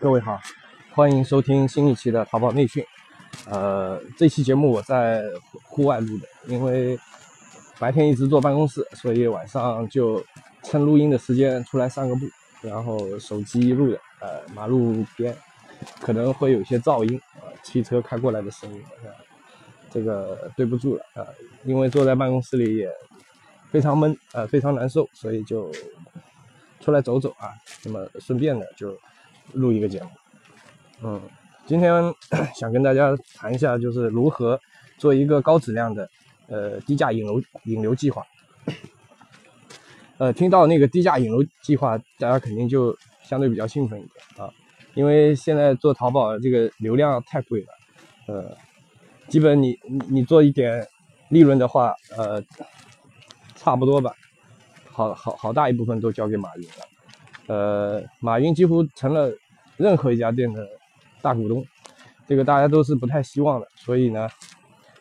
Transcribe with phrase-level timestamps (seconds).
[0.00, 0.40] 各位好，
[0.94, 2.82] 欢迎收听新一期的淘宝内训。
[3.44, 5.22] 呃，这期节目我在
[5.62, 6.98] 户外录的，因为
[7.78, 10.24] 白天一直坐办公室，所以晚上就
[10.62, 12.24] 趁录音的时间出来散个步，
[12.62, 14.00] 然后手机录的。
[14.20, 15.36] 呃，马路边
[16.00, 18.82] 可能会有一些噪音啊，汽车开过来的声音，
[19.90, 21.26] 这个对不住了呃，
[21.64, 22.90] 因为坐在办公室里也
[23.70, 25.70] 非常闷，呃，非常难受，所以就
[26.80, 27.52] 出来走走啊。
[27.84, 28.98] 那么顺便的就。
[29.52, 30.08] 录一个节目，
[31.02, 31.20] 嗯，
[31.66, 31.92] 今天
[32.54, 34.58] 想跟大家谈一下，就是如何
[34.98, 36.08] 做一个高质量的
[36.48, 38.24] 呃低价引流引流计划。
[40.18, 44.52] 呃，听到那个低价引流计划，大家肯定就相对比较兴奋一点啊，
[44.94, 47.68] 因为现在做淘宝这个流量太贵了，
[48.26, 48.56] 呃，
[49.28, 50.86] 基本你你你做一点
[51.30, 52.42] 利润的话，呃，
[53.56, 54.14] 差不多吧，
[54.90, 56.84] 好好好大一部分都交给马云了。
[57.50, 59.28] 呃，马云几乎成了
[59.76, 60.64] 任何一家店的
[61.20, 61.66] 大股东，
[62.28, 63.66] 这个大家都是不太希望的。
[63.74, 64.28] 所以呢，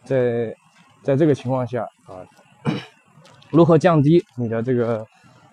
[0.03, 0.55] 在
[1.03, 2.25] 在这个情况下啊，
[3.53, 5.05] 如何降低你的这个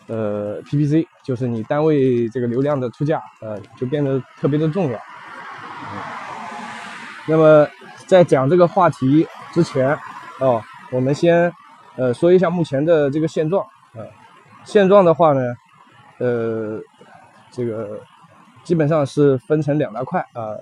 [0.06, 4.98] 呃 PPC，就是你单位这个流量的出价，呃，就变得特别的重要。
[7.28, 7.68] 那么
[8.06, 9.94] 在讲这个话题之前，
[10.40, 11.52] 哦，我们先
[11.96, 14.00] 呃说一下目前的这个现状啊，
[14.64, 15.42] 现状的话呢。
[16.18, 16.80] 呃，
[17.50, 18.00] 这个
[18.64, 20.56] 基本上是分成两大块啊，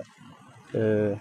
[0.73, 1.15] 呃，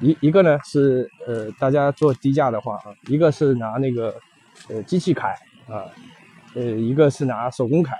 [0.00, 4.14] 一一个呢是呃大家做低价的话啊，一个是拿那个
[4.68, 5.28] 呃机器开
[5.68, 5.84] 啊，
[6.54, 7.94] 呃一个是拿手工开。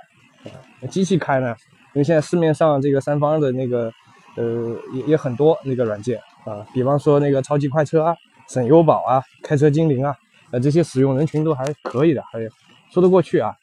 [0.89, 1.55] 机器开呢，
[1.93, 3.93] 因为现在市面上这个三方的那个
[4.37, 8.17] 呃也也很多那个软件啊，比方说那个超级快车啊、
[8.49, 10.17] 省优宝啊、开车精灵啊，
[10.53, 12.39] 呃这些使用人群都还可以的，还
[12.91, 13.55] 说得过去啊。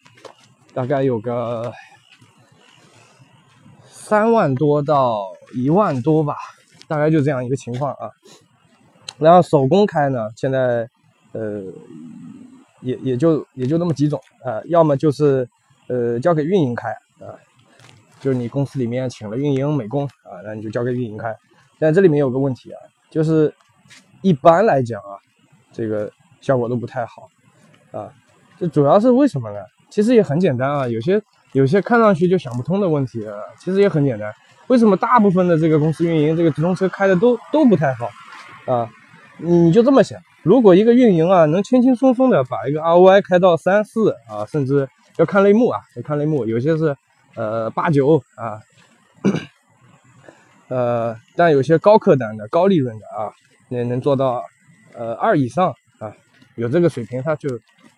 [0.76, 1.72] 大概有个
[3.86, 6.36] 三万多到一万多吧，
[6.86, 8.12] 大概就这样一个情况啊。
[9.18, 10.86] 然后手工开呢，现在
[11.32, 11.64] 呃
[12.82, 15.48] 也也就也就那么几种啊，要么就是
[15.88, 16.90] 呃交给运营开
[17.22, 17.40] 啊，
[18.20, 21.34] 就是你公司里面请了运营美工啊，那你就交给运营开。
[21.80, 23.54] 但这里面有个问题啊，就是
[24.22, 25.16] 一般来讲啊，
[25.72, 26.12] 这个
[26.42, 27.30] 效果都不太好
[27.92, 28.14] 啊。
[28.60, 29.60] 这主要是为什么呢？
[29.90, 31.22] 其实也很简单啊，有些
[31.54, 34.34] 有些看上去就想不通的问题啊，其实也很简单。
[34.68, 38.10] 为什么大部分的这个公司运营这个直通车开的都都不太好
[38.66, 38.90] 啊？
[39.38, 44.88] 你就这么想，如果一个运营啊能轻轻松松的把一个 ROI 开到三四啊，甚至
[45.18, 46.96] 要看类目啊，要看类目，有些是
[47.36, 48.60] 呃八九啊，
[50.70, 53.32] 呃，但有些高客单的、高利润的啊，
[53.70, 54.42] 能能做到
[54.98, 55.76] 呃二以上，
[56.56, 57.50] 有这个水平他就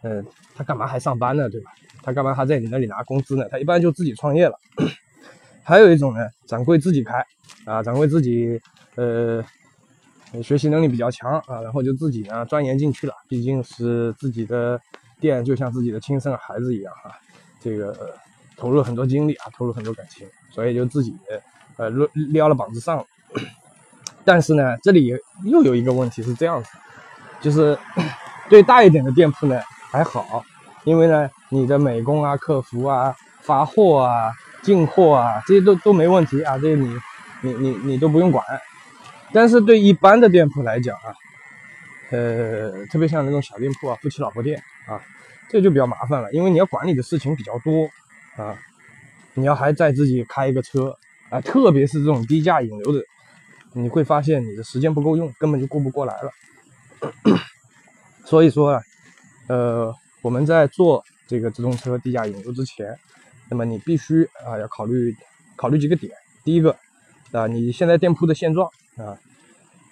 [0.03, 0.25] 嗯，
[0.55, 1.71] 他干嘛还上班呢，对吧？
[2.03, 3.47] 他干嘛还在你那里拿工资呢？
[3.49, 4.57] 他一般就自己创业了。
[5.63, 7.25] 还有一种呢，掌柜自己开
[7.65, 8.59] 啊，掌柜自己
[8.95, 9.43] 呃
[10.43, 13.13] 学习能力比较强啊，然后就自己呢钻研进去了。
[13.27, 14.79] 毕竟是自己的
[15.19, 17.11] 店，就像自己的亲生孩子一样啊，
[17.59, 18.15] 这个
[18.55, 21.13] 投入很多精力啊，投入很多感情，所以就自己
[21.77, 23.05] 呃撩撩了膀子上了。
[24.23, 25.07] 但是呢，这里
[25.43, 26.69] 又有一个问题是这样子，
[27.41, 27.77] 就是
[28.49, 29.59] 对大一点的店铺呢
[29.91, 30.43] 还好。
[30.83, 34.31] 因为呢，你的美工啊、客服啊、发货啊、
[34.63, 36.97] 进货啊，这些都都没问题啊，这些你
[37.41, 38.45] 你你你都不用管。
[39.33, 41.11] 但是对一般的店铺来讲啊，
[42.11, 45.01] 呃，特别像那种小店铺啊、夫妻老婆店啊，
[45.49, 47.89] 这就比较麻烦了，因为你要管理的事情比较多
[48.37, 48.57] 啊，
[49.33, 50.95] 你要还在自己开一个车
[51.29, 53.03] 啊，特别是这种低价引流的，
[53.73, 56.31] 你会发现你的时间不够用，根本就顾不过来了。
[58.27, 58.81] 所以说啊，
[59.47, 59.95] 呃。
[60.23, 62.99] 我们在做这个直通车低价引流之前，
[63.49, 65.15] 那么你必须啊要考虑
[65.55, 66.11] 考虑几个点。
[66.43, 66.75] 第一个
[67.31, 68.67] 啊，你现在店铺的现状
[68.97, 69.15] 啊，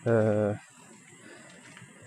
[0.04, 0.54] 呃，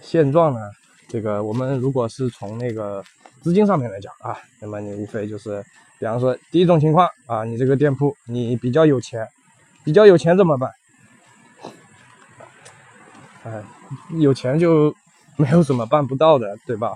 [0.03, 0.61] 现状呢，
[1.09, 3.03] 这个我们如果是从那个
[3.41, 5.65] 资金上面来讲啊，那么你无非就是，
[5.99, 9.27] 比方说第一种情况啊，你这个店铺你比较有钱，
[9.85, 10.71] 比较有钱怎么办？
[13.45, 13.63] 哎，
[14.19, 14.95] 有钱就
[15.41, 16.95] 没有什么办不到的，对吧？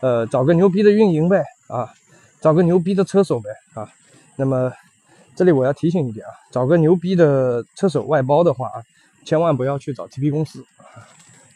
[0.00, 1.92] 呃，找个牛逼的运营呗，啊，
[2.40, 3.90] 找个牛逼的车手呗，啊，
[4.36, 4.72] 那么
[5.34, 8.82] 这里我要提醒一点啊，找个牛逼的车手外包的话啊，
[9.24, 11.04] 千万不要去找 TP 公司啊。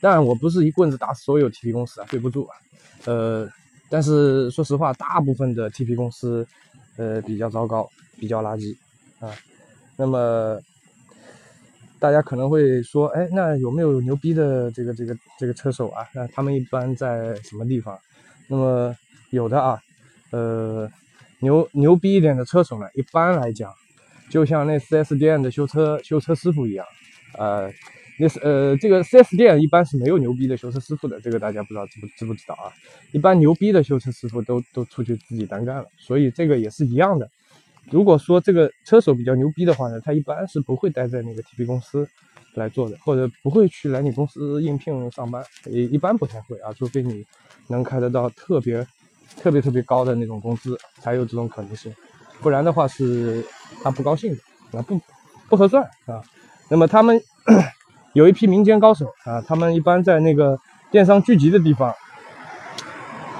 [0.01, 2.57] 当然，我不是一棍子打死所有 TP 公司啊，对不住啊。
[3.07, 3.49] 呃，
[3.89, 6.47] 但是说实话，大部分的 TP 公司，
[6.97, 7.89] 呃，比较糟糕，
[8.19, 8.77] 比较垃圾
[9.21, 9.31] 啊。
[9.97, 10.59] 那么
[12.05, 16.07] 大家可能会说，哎，那有没有牛逼的这个这个这个车手啊？
[16.15, 17.99] 那他们一般在什么地方？
[18.47, 18.95] 那么
[19.31, 19.81] 有的啊，
[20.31, 20.87] 呃，
[21.39, 23.73] 牛牛逼一点的车手呢，一般来讲，
[24.29, 26.85] 就像那 4S 店的修车修车师傅一样，
[27.39, 27.73] 呃，
[28.19, 32.69] 那是呃这个 4S 店一般是没有牛逼的修车师傅的，这个大家不知道知不知不知道啊？
[33.13, 37.31] 一般牛逼的修车师傅都都出去自己单干了，所以这个也是一样的。
[37.95, 42.05] 如果说这个车手比较牛逼的话呢，他一般是不会待在那个 TP 公司
[42.55, 47.25] 来做的，或者不会去来你公司应聘上班，也一般不太会啊，除非你
[47.69, 48.85] 能开得到特别
[49.41, 51.95] 特别特别高的那种工资，才有这种可能性，
[52.41, 53.47] 不然的话是
[53.81, 54.37] 他不高兴
[54.73, 55.01] 的啊，不
[55.49, 56.21] 不合算啊。
[56.69, 57.23] 那么他们
[58.13, 60.59] 有一批民间高手啊，他们一般在那个
[60.91, 61.95] 电商聚集的地方，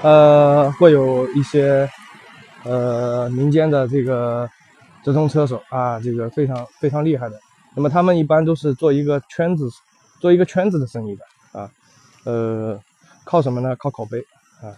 [0.01, 1.89] 呃，会有一些。
[2.65, 4.49] 呃，民间的这个
[5.03, 7.39] 直通车手啊，这个非常非常厉害的。
[7.75, 9.69] 那么他们一般都是做一个圈子，
[10.19, 11.69] 做一个圈子的生意的啊。
[12.23, 12.79] 呃，
[13.23, 13.75] 靠什么呢？
[13.75, 14.19] 靠口碑
[14.63, 14.73] 啊。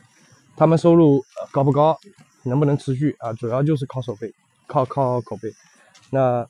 [0.57, 1.97] 他们收入高不高，
[2.43, 3.31] 能不能持续啊？
[3.31, 4.33] 主要就是靠手背，
[4.67, 5.49] 靠靠口碑。
[6.09, 6.45] 那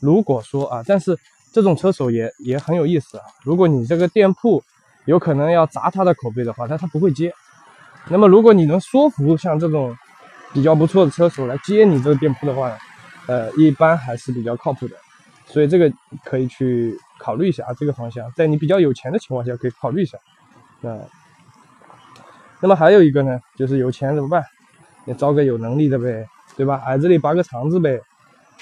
[0.00, 1.16] 如果说啊，但是
[1.52, 3.24] 这种车手也也很有意思啊。
[3.44, 4.60] 如果你这个店铺
[5.04, 7.32] 有可能要砸他的口碑的话，但他不会接。
[8.08, 9.96] 那么如果你能说服像这种。
[10.52, 12.76] 比较不错的车手来接你这个店铺的话，
[13.26, 14.96] 呃，一般还是比较靠谱的，
[15.46, 15.90] 所以这个
[16.24, 20.18] 可以去考虑一下啊，这个方向，在你比较有钱的情况下可以考虑一下。
[20.80, 20.98] 那，
[22.60, 24.44] 那么还有一个呢，就是有钱怎么办？
[25.04, 26.26] 你招个有能力的呗，
[26.56, 26.82] 对吧？
[26.86, 28.00] 矮子里拔个长子呗。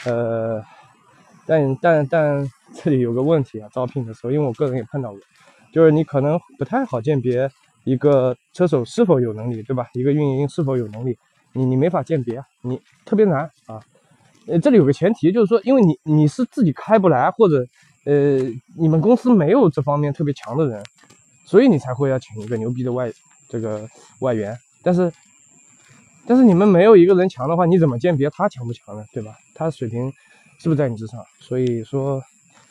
[0.05, 0.63] 呃，
[1.47, 5.21] 但但但这里有个问题啊，招聘的时候，因为我个人也碰到过，
[5.73, 7.51] 就是你可能不太好鉴别
[7.85, 9.87] 一个车手是否有能力，对吧？
[9.93, 11.19] 一个运营是否有能力。
[11.53, 13.81] 你你没法鉴别，你特别难啊。
[14.47, 17.67] 呃，这里有个前提，就是说，因为你你是自己开不来，或者
[18.05, 18.39] 呃，
[18.77, 20.83] 你们公司没有这方面特别强的人，
[21.47, 23.13] 所以你才会要请一个牛逼的外
[23.49, 23.87] 这个
[24.21, 24.57] 外援。
[24.83, 25.13] 但是
[26.27, 29.05] 但是你们没有一个人强的话，你怎么鉴别他强不强呢？
[29.13, 29.35] 对吧？
[29.55, 30.11] 他水平
[30.59, 31.25] 是不是在你之上？
[31.39, 32.23] 所以说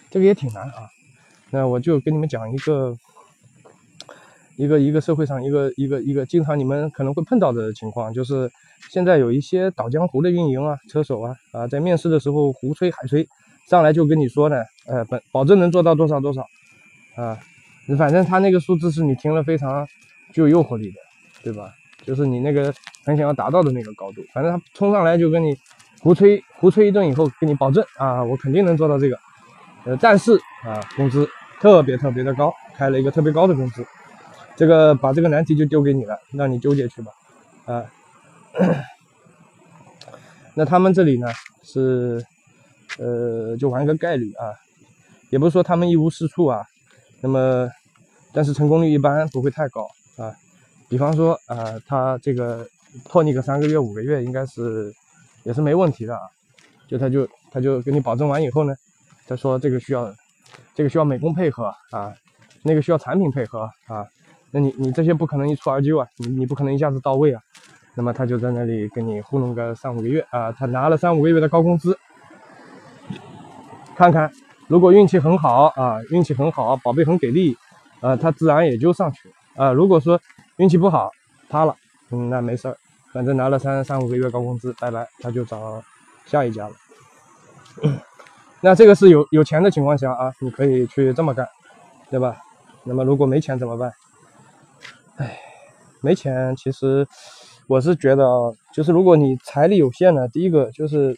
[0.10, 0.90] 这个也挺难啊。
[1.52, 2.96] 那我就跟你们讲一个。
[4.56, 8.52] 一个一个社会上一个一个一个经常你们可能会碰到的情况，就是
[8.90, 13.28] 现在有一些倒江湖的运营啊、车手啊啊，在面试的时候胡吹海吹，
[13.68, 14.56] 上来就跟你说呢，
[14.88, 16.42] 呃，本保证能做到多少多少
[17.16, 17.38] 啊，
[17.98, 19.88] 反正他那个数字是你听了非常
[20.34, 20.98] 具有诱惑力的，
[21.44, 21.74] 对吧？
[22.06, 22.74] 就是你那个
[23.04, 25.56] 很想要达到的那个高度，反正他冲上来就跟你
[26.02, 29.20] 胡吹胡吹一顿以后，给你保证啊，我肯定能做到这个，
[29.84, 30.34] 呃，但是
[30.64, 31.30] 啊，工资
[31.60, 33.86] 特别特别的高，开了一个特别高的工资。
[34.56, 37.12] 这个把这个难题就丢给你了，让你纠结去吧，
[37.66, 37.86] 啊，
[40.56, 41.28] 那他们这里呢
[41.64, 42.24] 是，
[42.98, 44.54] 呃，就玩个概率啊，
[45.30, 46.66] 也不是说他们一无是处啊，
[47.22, 47.70] 那么，
[48.34, 50.34] 但是成功率一般不会太高啊，
[50.90, 52.68] 比方说啊，他这个
[53.06, 54.92] 破你个三个月五个月应该是
[55.44, 56.22] 也是没问题的啊，
[56.88, 58.76] 就他就他就给你保证完以后呢，
[59.28, 60.14] 他说这个需要
[60.76, 62.14] 这个需要美工配合啊，
[62.64, 64.06] 那个需要产品配合啊。
[64.52, 67.40] 那你你这些不可能一蹴而就啊，你你不可能一下子到位啊，
[68.00, 72.00] 那么他就在那里给你糊弄个三五个月啊，他拿了三五个月的高工资，
[73.94, 74.32] 看看
[74.68, 77.58] 如果运气很好啊，运气很好，宝贝很给力，
[78.00, 79.74] 啊，他自然也就上去了啊。
[79.74, 80.18] 如果说
[80.56, 81.12] 运气不好，
[81.50, 81.76] 塌了，
[82.12, 82.78] 嗯，那没事儿，
[83.12, 85.84] 反正拿了三三五个月高工资，拜拜，他就找
[86.26, 86.76] 下一家了。
[88.64, 91.46] 那这个是有有钱的情况下啊，你可以去这么干，
[92.10, 92.38] 对吧？
[92.86, 93.92] 那么如果没钱怎么办？
[95.18, 95.38] 唉，
[96.00, 97.06] 没钱，其实
[97.70, 101.16] 我是觉得啊，就是如果你财力有限呢，第一个就是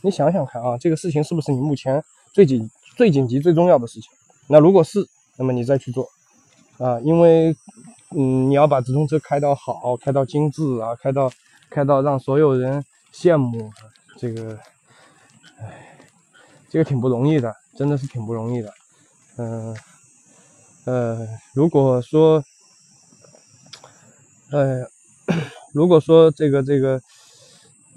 [0.00, 2.00] 你想想看啊，这个事情是不是你目前
[2.32, 4.08] 最紧、最紧急、最重要的事情？
[4.46, 5.04] 那如果是，
[5.36, 6.08] 那么你再去做
[6.78, 7.52] 啊，因为
[8.16, 11.28] 嗯，你要把直通车开到好，开到精致啊，开到
[11.68, 12.80] 开到让所有人
[13.12, 13.68] 羡慕，
[14.16, 14.56] 这个，
[15.58, 15.98] 唉，
[16.70, 18.72] 这个挺不容易的，真的是挺不容易的。
[19.38, 19.76] 嗯，
[20.84, 22.40] 呃，如果说。
[24.50, 24.80] 呃，
[25.72, 27.00] 如果说这个这个，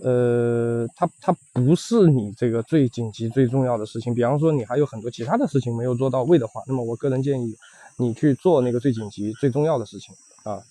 [0.04, 7.56] 呃，它它不是你这个最紧急最重要的事情，比方说你还有很多其他的事情没有做到位的话，那么我个人建议
[7.98, 10.14] 你去做那个最紧急最重要的事情
[10.44, 10.62] 啊。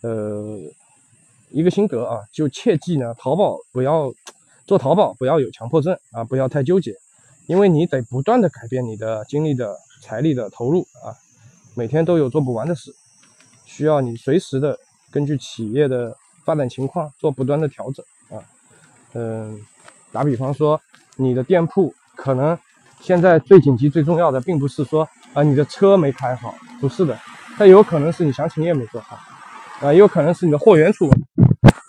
[0.00, 0.58] 呃，
[1.50, 4.12] 一个心得啊，就切记呢，淘宝不要
[4.64, 6.94] 做淘宝不要有强迫症啊，不要太纠结，
[7.46, 11.12] 因为你得不断的改变你的精力的财力的投入啊，
[11.74, 12.94] 每天都有做不完的事，
[13.66, 14.78] 需要你随时的。
[15.10, 16.14] 根据企业的
[16.48, 18.40] 发展情况做不断的调整啊，
[19.12, 19.60] 嗯，
[20.10, 20.80] 打比方说，
[21.16, 22.58] 你的店铺可能
[23.02, 27.18] 现在最紧急最重要的，并不是说啊你的车没开好，不是的，
[27.58, 29.18] 它有可能是你详情页没做好，
[29.82, 31.26] 啊，也有可能是你的货源出问题，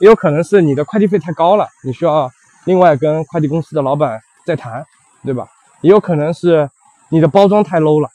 [0.02, 2.30] 也有可能是你的快递费太高了，你需要
[2.66, 4.86] 另外跟快递公司的老板再谈，
[5.24, 5.48] 对吧？
[5.80, 6.70] 也有可能是
[7.08, 8.10] 你的包装太 low 了，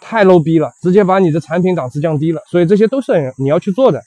[0.00, 4.02] 太 low 逼了，直接把你的产品档次降低了，所以这些都是你要去做的。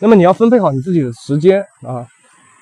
[0.00, 2.06] 那么你要分配好你自己的时间啊。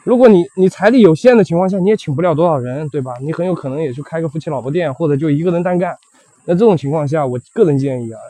[0.05, 3.15] 如果你你财力有限的情况下，你也请不了多少人，对吧？
[3.21, 5.97] 你很有可能也去开个夫妻老婆店，或者就一个人单干。
[6.45, 8.21] 那这种情况下，我个人建议啊，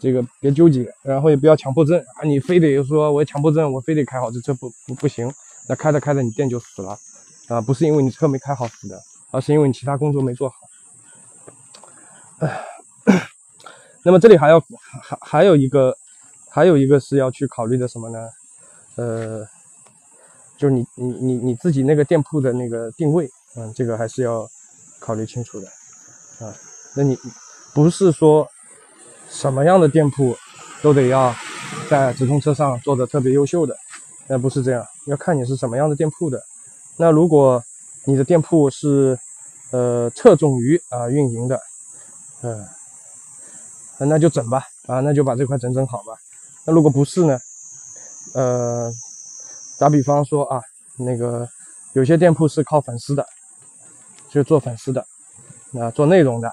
[0.00, 5.30] 这个别纠结，然后也不要强迫症啊，你非得说我强迫症，我非得开好这车不不不行，
[5.68, 6.96] 那开着开着你店就死了
[7.48, 8.98] 啊，不是因为你车没开好死的，
[9.32, 10.54] 而是因为你其他工作没做好。
[12.38, 12.64] 唉，
[14.02, 15.94] 那么这里还要还还有一个
[16.52, 18.28] 还有一个是要去考虑的什么呢？
[18.96, 19.46] 呃。
[20.58, 24.48] 就是你你你你自己那个店铺的那个定位，嗯，这个还是要
[25.00, 25.66] 考虑清楚的，
[26.38, 26.54] 啊，
[26.94, 27.18] 那你
[27.74, 28.46] 不是说
[29.28, 30.36] 什么样的店铺
[30.80, 31.34] 都得要
[31.90, 33.76] 在直通车上做的特别优秀的，
[34.28, 36.40] 那不是这样，要看你是什么样的店铺的。
[36.96, 37.60] 那如果
[38.04, 39.18] 你的店铺是
[39.72, 41.60] 呃侧重于啊运营的，
[42.42, 42.64] 嗯，
[43.98, 46.14] 那就整吧，啊，那就把这块整整好吧。
[46.64, 47.38] 那如果不是呢，
[48.34, 48.92] 呃。
[49.78, 50.60] 打比方说啊，
[50.96, 51.48] 那个
[51.94, 53.26] 有些店铺是靠粉丝的，
[54.30, 55.04] 就做粉丝的，
[55.72, 56.48] 啊，做内容的，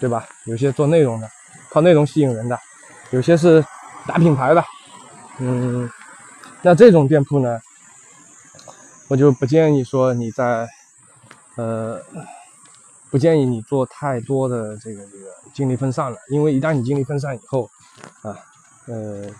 [0.00, 0.26] 对吧？
[0.46, 1.30] 有些做内容的，
[1.70, 2.58] 靠内容吸引人的，
[3.12, 3.64] 有些是
[4.04, 4.64] 打品牌的，
[5.38, 5.88] 嗯，
[6.60, 7.60] 那这种店铺呢，
[9.06, 10.66] 我就不建议说你在，
[11.54, 12.02] 呃，
[13.10, 17.70] 不建议你做太多的这个这个精力分散了，因为一旦你精力分散以后，
[18.22, 18.36] 啊，
[18.88, 19.30] 呃。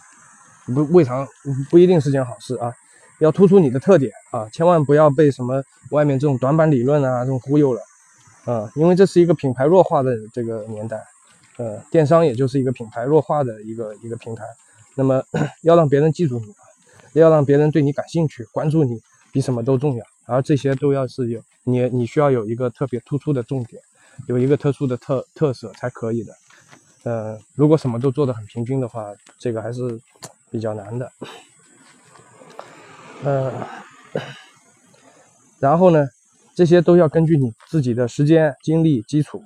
[0.75, 1.27] 不未尝
[1.71, 2.71] 不一定是件好事啊，
[3.21, 7.81] 要突出你的特点啊，千万不要被什么外面这种短板理论啊这种忽悠了
[8.45, 11.03] 啊，因为这是一个品牌弱化的这个年代，
[11.57, 14.45] 呃，电商也就是一个品牌弱化的一个一个平台，
[14.95, 15.23] 那么
[15.65, 16.55] 要让别人记住你，
[17.19, 19.01] 要让别人对你感兴趣、关注你，
[19.33, 23.81] 比什么都重要，而这些都要是有你你需要有一个特别突出的重点，
[24.27, 26.35] 有一个特殊的特特色才可以的，
[27.09, 30.01] 呃，如果什么都做得很平均的话，这个还是。
[30.51, 31.13] 比较难的，
[33.23, 33.53] 呃，
[35.61, 36.07] 然后呢，
[36.55, 39.43] 这些都要根据你自己的时间、精力、基础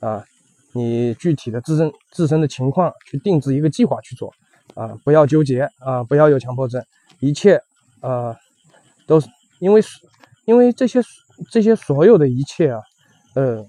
[0.00, 0.24] 啊，
[0.72, 4.32] 你具体的自身自身的情况去定制一个计划去做
[4.74, 6.82] 啊，不要纠结啊，不要有强迫症，
[7.18, 7.60] 一切
[8.00, 8.34] 啊
[9.06, 9.28] 都是
[9.58, 9.82] 因为
[10.46, 11.02] 因为这些
[11.50, 12.80] 这些所有的一切啊，
[13.34, 13.62] 呃，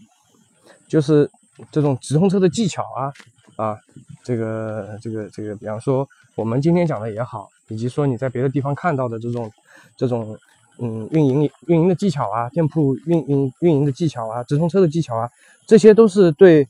[0.88, 1.30] 就是
[1.72, 3.14] 这种直通车的技巧啊
[3.56, 3.78] 啊，
[4.24, 6.08] 这个这个这个，比方说。
[6.36, 9.52] 我们今天讲的也好，以及说你在别的地方看到的这种、
[9.98, 10.36] 这种，
[10.80, 15.30] 嗯，运营运营的技巧啊，店铺运营运营的技巧啊，直通车的技巧啊，
[15.68, 16.66] 这些都是对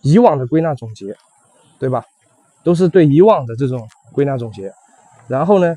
[0.00, 1.14] 以往的归纳总结，
[1.78, 2.02] 对吧？
[2.64, 4.72] 都是对以往的这种归纳总结。
[5.28, 5.76] 然后呢，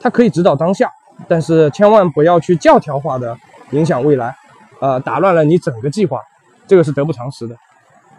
[0.00, 0.90] 它可以指导当下，
[1.28, 3.36] 但是千万不要去教条化的
[3.72, 4.34] 影响未来，
[4.80, 6.18] 啊，打乱了你整个计划，
[6.66, 7.54] 这个是得不偿失的。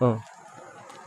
[0.02, 0.20] 嗯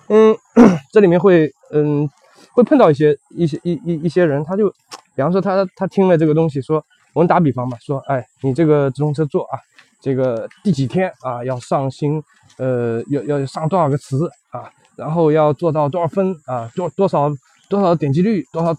[0.08, 0.36] 嗯，
[0.92, 2.08] 这里面会嗯。
[2.52, 4.68] 会碰到一些一些一一一些人，他就，
[5.16, 9.58] 比方说他他听了这个东西，说我们打比方嘛，说哎，你这个直通车做啊，
[10.00, 12.22] 这个第几天啊要上新，
[12.58, 17.28] 呃要要上多少个词啊，然后要做到多少分啊，多多少
[17.68, 18.72] 多少点击率，多少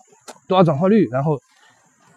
[0.48, 1.38] 多少转化率，然后，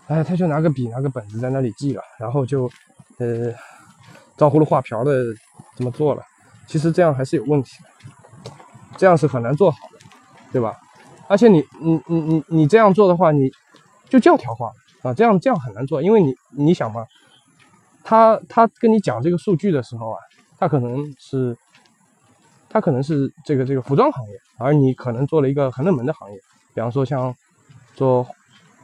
[0.07, 2.71] 哎，他就拿个笔拿个本子在那里记了，然后就
[3.19, 3.53] 呃
[4.37, 5.25] 照葫芦画瓢的
[5.77, 6.23] 这么做了，
[6.69, 8.51] 其实这样还是有问题的，
[8.97, 9.99] 这样是很难做好的，
[10.53, 10.77] 对吧？
[11.27, 13.51] 而且你你你你你这样做的话，你
[14.09, 14.71] 就教条化
[15.03, 17.05] 啊，这样这样很难做，因为你你想嘛，
[18.05, 20.19] 他他跟你讲这个数据的时候啊，
[20.59, 21.57] 他可能是
[22.69, 26.39] 他可能是这个这个服装行业，而你可能做了一个很冷门的行业，
[26.75, 27.35] 比方说像
[27.95, 28.27] 做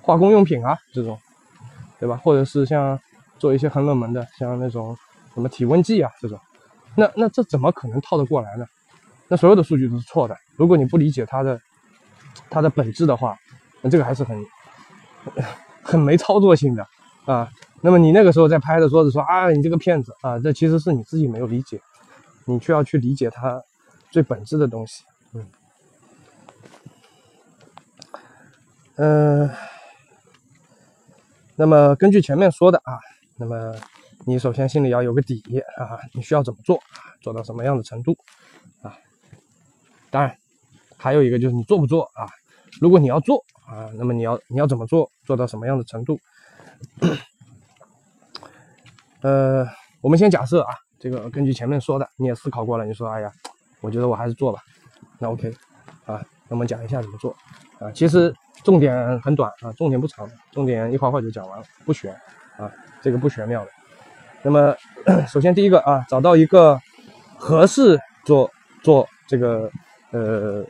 [0.00, 1.18] 化工用品啊这种，
[2.00, 2.18] 对吧？
[2.22, 2.98] 或者是像
[3.38, 4.96] 做一些很冷门的，像那种
[5.34, 6.38] 什么体温计啊这种，
[6.96, 8.66] 那那这怎么可能套得过来呢？
[9.28, 11.60] 那所有的数据都是错的，如果你不理解它的。
[12.50, 13.36] 它的本质的话，
[13.80, 14.44] 那这个还是很
[15.82, 16.86] 很没操作性的
[17.24, 17.48] 啊。
[17.80, 21.80] 那么你那个时候在拍的桌子说啊，你这个骗子啊，这其实是你自己没有理解，
[22.44, 23.62] 你却要去理解它
[24.10, 25.04] 最本质的东西。
[25.32, 25.46] 嗯，
[28.96, 29.50] 嗯。
[31.56, 32.98] 那么根据前面说的啊，
[33.36, 33.74] 那么
[34.26, 35.42] 你首先心里要有个底
[35.76, 36.80] 啊，你需要怎么做，
[37.20, 38.16] 做到什么样的程度
[38.82, 38.96] 啊？
[40.10, 40.36] 当然。
[40.96, 42.24] 还有一个就是你做不做啊？
[42.80, 46.18] 如果你要做啊，那么你要你要怎么做，做到什么样的程度？
[49.20, 49.66] 呃，
[50.00, 53.30] 我们先假设啊，这个根据前面说的，你也思考过了，你说哎呀，
[53.82, 54.62] 我觉得我还是做吧。
[55.18, 55.54] 那 OK
[56.06, 57.36] 啊，那我们讲一下怎么做
[57.78, 57.92] 啊。
[57.92, 62.18] 其实重点很短啊，重点不长，重点一会儿会就讲完了，不悬
[62.56, 63.70] 啊，这个不玄妙的。
[64.44, 64.76] 那么
[65.26, 66.78] 首先第一个啊，找到一个
[67.38, 68.50] 合适做
[68.82, 69.70] 做这个
[70.10, 70.62] 呃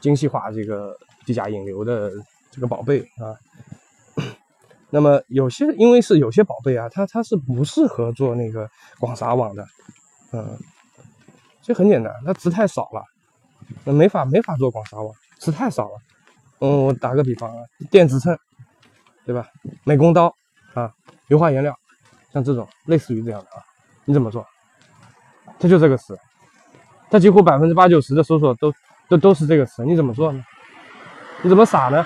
[0.00, 2.10] 精细化这个低价引流的
[2.52, 3.34] 这个宝贝啊。
[4.90, 9.66] 那么有些因为是有些宝贝啊，它它是不适合做那个广撒网的，
[10.32, 10.56] 嗯，
[11.60, 13.02] 这很简单，它词太少了，
[13.84, 15.98] 那没法没法做广撒网，词太少了。
[16.60, 18.38] 嗯，我打个比方啊，电子秤，
[19.26, 19.48] 对吧？
[19.82, 20.32] 美工刀
[20.72, 20.92] 啊，
[21.26, 21.76] 油画颜料，
[22.36, 23.64] 像这种类似于这样的啊，
[24.04, 24.46] 你怎么做？
[25.58, 26.14] 它就这个词，
[27.10, 28.70] 它几乎百分之八九十的搜索都
[29.08, 30.44] 都都是这个词，你怎么做呢？
[31.40, 32.04] 你怎么撒呢？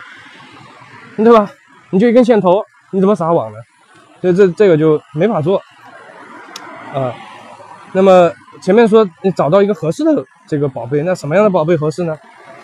[1.16, 1.50] 对吧？
[1.90, 3.58] 你就一根线头，你怎么撒网呢？
[4.20, 5.60] 所以这这个就没法做
[6.94, 7.12] 啊。
[7.92, 8.32] 那么
[8.62, 12.16] 前面说你找到一个合适的这个宝贝，那什么样的宝贝合适呢？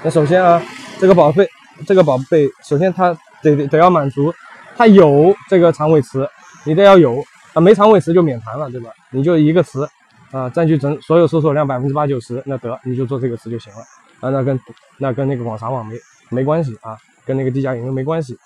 [0.05, 0.63] 那首先啊，
[1.01, 1.51] 这个宝贝。
[1.87, 4.33] 这个宝贝首先它得得要满足，
[4.77, 6.27] 它有这个长尾词，
[6.65, 7.23] 你得要有
[7.57, 8.91] 啊，没长尾词就免谈了，对吧？
[9.11, 9.89] 你就一个词
[10.31, 13.79] 啊，占据整所有搜索量百分之八九十，那得你就做这个词就行了
[14.21, 14.61] 啊，那跟
[14.99, 15.97] 那跟那个广撒网没
[16.29, 18.39] 没关系啊，跟那个低价引流没关系，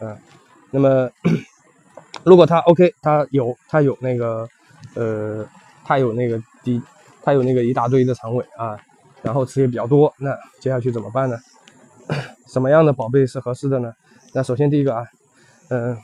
[0.00, 0.18] 嗯，
[0.72, 1.08] 那么
[2.24, 4.48] 如果它 OK，它有它有那个
[4.96, 5.46] 呃，
[5.84, 6.82] 它有那个低，
[7.22, 8.76] 它有那个一大堆的长尾啊，
[9.22, 11.38] 然后词也比较多，那接下去怎么办呢？
[12.50, 13.92] 什么样的宝贝是合适的呢？
[14.32, 15.06] 那首先第一个啊，
[15.68, 15.96] 嗯，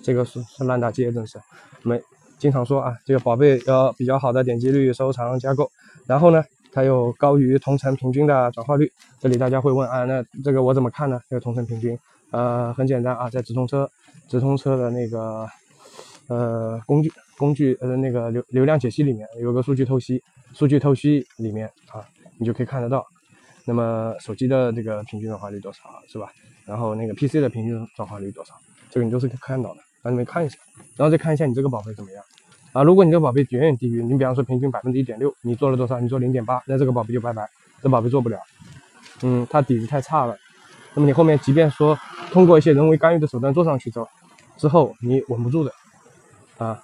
[0.00, 1.40] 这个是是烂大街，真是
[1.84, 2.02] 我们
[2.38, 5.70] 经常说啊，这个宝贝要比较好的点击率、收藏、加购，
[6.06, 8.90] 然后呢，它有高于同城平均的转化率。
[9.20, 11.20] 这里大家会问啊，那这个我怎么看呢？
[11.28, 11.96] 这个同城平均，
[12.30, 13.88] 呃，很简单啊，在直通车
[14.28, 15.46] 直通车的那个
[16.28, 20.22] 呃工具工具呃那个流流量解析里面有个数据透析，
[20.54, 22.00] 数据透析里面啊，
[22.38, 23.04] 你就可以看得到。
[23.66, 26.30] 那么手机的这个平均转化率多少是吧？
[26.64, 28.54] 然后那个 PC 的平均转化率多少？
[28.90, 30.56] 这个你都是可以看到的，让你们看一下，
[30.96, 32.22] 然后再看一下你这个宝贝怎么样
[32.72, 32.82] 啊？
[32.82, 35.98] 如果你的宝贝远远低于，你比方说平均百分之一点六，你做了多少？
[35.98, 37.48] 你做零点八，那这个宝贝就拜拜，
[37.82, 38.38] 这宝贝做不了。
[39.22, 40.36] 嗯，它底子太差了。
[40.92, 41.98] 那么你后面即便说
[42.30, 44.08] 通过一些人为干预的手段做上去之后，
[44.58, 45.72] 之后你稳不住的
[46.58, 46.80] 啊！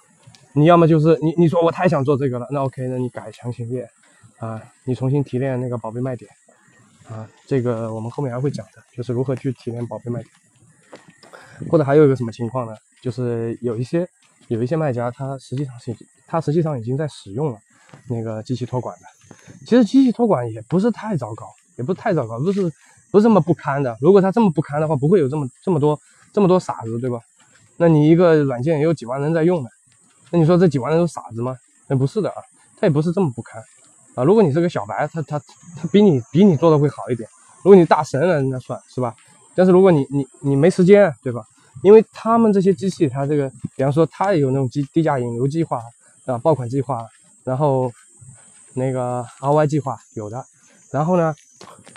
[0.53, 3.87] 你要么就是你你说我太想做这个了，那 OK，那你改强行练
[4.39, 6.29] 啊，你重新提炼那个宝贝卖点。
[7.09, 12.73] 啊，这个我们后面还会讲的，就是如何去提炼宝贝卖点，或者还有一个什么情况呢？
[13.01, 14.07] 就是有一些
[14.47, 15.95] 有一些卖家，他实际上是
[16.27, 17.57] 他实际上已经在使用了
[18.07, 19.35] 那个机器托管的。
[19.65, 22.71] 其实机器托管也不是太糟糕，也不是太糟糕，不是
[23.11, 23.97] 不是这么不堪的。
[23.99, 25.99] 如果他这么不堪的话，不会有这么这么多
[26.31, 27.19] 这么多傻子，对吧？
[27.77, 29.69] 那你一个软件也有几万人在用呢，
[30.29, 31.55] 那你说这几万人都傻子吗？
[31.87, 32.35] 那不是的啊，
[32.79, 33.61] 他也不是这么不堪。
[34.15, 37.27] 啊，如果你是个小白，他他他比你比你做的会好一点。
[37.63, 39.15] 如果你大神了，那算是吧。
[39.55, 41.43] 但是如果你你你没时间，对吧？
[41.83, 45.81] 因为他们这些机器，它这个，比方说它也有那种低低价引流计划
[46.25, 47.05] 啊，爆款计划，
[47.43, 47.91] 然后
[48.73, 50.43] 那个 RY 计划有的。
[50.91, 51.33] 然后呢，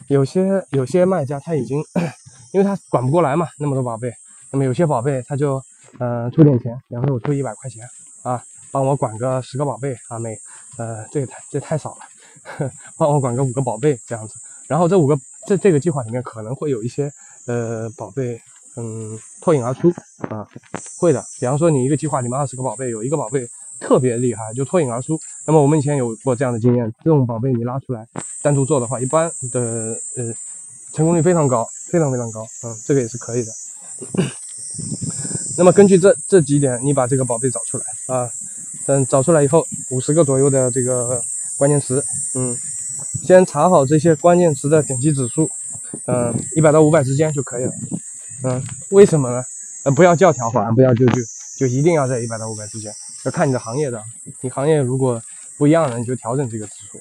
[0.08, 1.82] 有些有些卖家他已经，
[2.52, 4.12] 因为他管不过来嘛，那么多宝贝，
[4.50, 5.60] 那么有些宝贝他就
[5.98, 7.86] 嗯出点钱，比方说我出一百块钱
[8.22, 8.42] 啊。
[8.72, 10.36] 帮我管个十个宝贝啊，每
[10.78, 14.34] 呃这个太这太少了， 帮我管个五个宝贝这样子。
[14.66, 17.08] 然后这五个这这个计划里面可能会有一些
[17.46, 18.36] 呃宝贝
[18.76, 19.90] 嗯脱颖而出
[20.28, 20.46] 啊，
[20.98, 21.24] 会的。
[21.38, 23.46] 比方说你一个计划里面二十个宝贝，有一个宝贝
[23.80, 25.18] 特别厉害，就脱颖而出。
[25.46, 28.06] 那么我们以前有过这样的经验，这种宝贝你拉出来
[28.42, 30.32] 单独做的话，一般的呃
[30.92, 32.46] 成功率非常高，非常非常高。
[32.64, 33.52] 嗯，这个也是可以的。
[35.58, 37.84] 那么根据这这几点，你把这个宝贝找出来
[38.14, 38.30] 啊。
[38.86, 41.18] 等找出来以后，五十个左右的这个
[41.56, 42.54] 关键词，嗯，
[43.22, 45.48] 先查好这些关键词的点击指数，
[46.06, 47.72] 嗯，一百到五百之间就可以了，
[48.44, 49.42] 嗯，为什么呢？
[49.84, 51.14] 呃，不要教条化，不要就就
[51.58, 52.92] 就一定要在一百到五百之间，
[53.24, 54.02] 要看你的行业的，
[54.42, 55.20] 你行业如果
[55.56, 57.00] 不一样的，你就调整这个指数。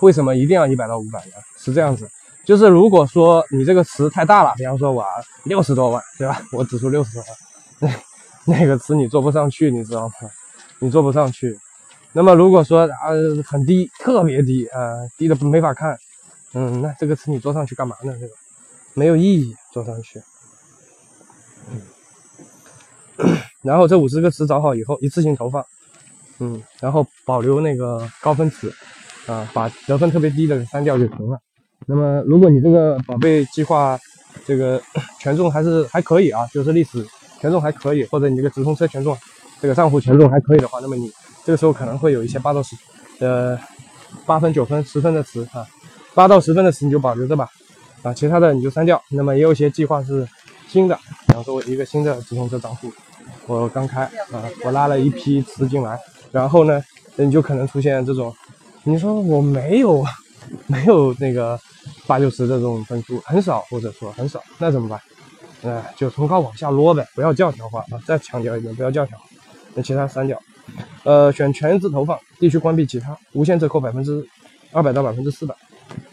[0.00, 1.32] 为什么一定要一百到五百呢？
[1.56, 2.06] 是这样子，
[2.44, 5.02] 就是如果说你这个词太大了，比方说我
[5.44, 6.42] 六十多万，对吧？
[6.52, 7.24] 我指数六十多
[7.80, 7.94] 万，
[8.44, 10.14] 那个词你做不上去，你知道吗？
[10.78, 11.58] 你做不上去。
[12.12, 13.08] 那么如果说啊
[13.46, 15.98] 很低，特别低啊，低的没法看，
[16.52, 18.14] 嗯，那这个词你做上去干嘛呢？
[18.20, 18.34] 这个
[18.94, 20.20] 没有意义，做上去。
[23.62, 25.64] 然后这五十个词找好以后，一次性投放，
[26.38, 28.72] 嗯，然后保留那个高分词，
[29.26, 31.38] 啊，把得分特别低的删掉就行了。
[31.86, 33.98] 那么如果你这个宝贝计划
[34.46, 34.80] 这个
[35.20, 37.06] 权重还是还可以啊，就是历史。
[37.40, 39.14] 权重还可以，或者你这个直通车权重，
[39.60, 41.12] 这个账户权重还可以的话，那么你
[41.44, 42.74] 这个时候可能会有一些八到十，
[43.18, 43.58] 呃，
[44.24, 45.66] 八分、九分、十分的词啊，
[46.14, 47.50] 八到十分的词你就保留着吧，
[48.04, 49.02] 啊，其他的你就删掉。
[49.08, 50.28] 那么也有些计划是
[50.68, 50.94] 新的，
[51.26, 52.92] 比方说一个新的直通车账户，
[53.46, 55.98] 我刚开啊，我拉了一批词进来，
[56.30, 56.80] 然后呢，
[57.16, 58.32] 你就可能出现这种，
[58.84, 60.04] 你说我没有
[60.66, 61.58] 没有那个
[62.06, 65.00] 八九十这种分数，很少或者说很少，那怎么办？
[65.62, 67.96] 哎，就从高往下落呗，不要教条化啊！
[68.06, 69.18] 再强调一遍，不要教条，
[69.72, 70.38] 那其他删掉。
[71.04, 74.22] 呃，选全自投放，地区关闭其他，无限折扣百分之
[74.72, 75.54] 二百到百分之四百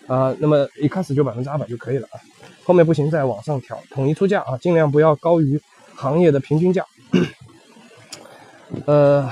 [0.08, 0.36] 啊。
[0.40, 2.20] 那么一开始就百分之二百就可以了啊，
[2.64, 5.60] 后面不行再往上调，统一出价啊，尽量不要高于
[5.96, 6.86] 行业的平均价。
[8.86, 9.30] 呃，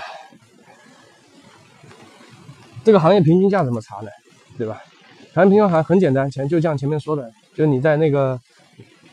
[2.84, 4.10] 这个行业平均价怎么查呢？
[4.58, 4.82] 对吧？
[5.34, 8.40] 行业平均还很简单，前就像前面说的，就你在那个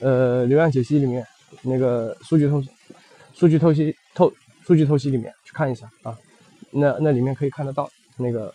[0.01, 1.25] 呃流量解析里面，
[1.62, 2.62] 那个数据透
[3.35, 4.33] 数据透析透
[4.65, 6.17] 数据透析里面去看一下啊，
[6.73, 8.53] 那那里面可以看得到那个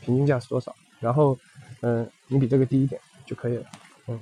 [0.00, 1.36] 平均价是多少，然后
[1.82, 3.64] 嗯，你比这个低一点就可以了。
[4.08, 4.18] 嗯，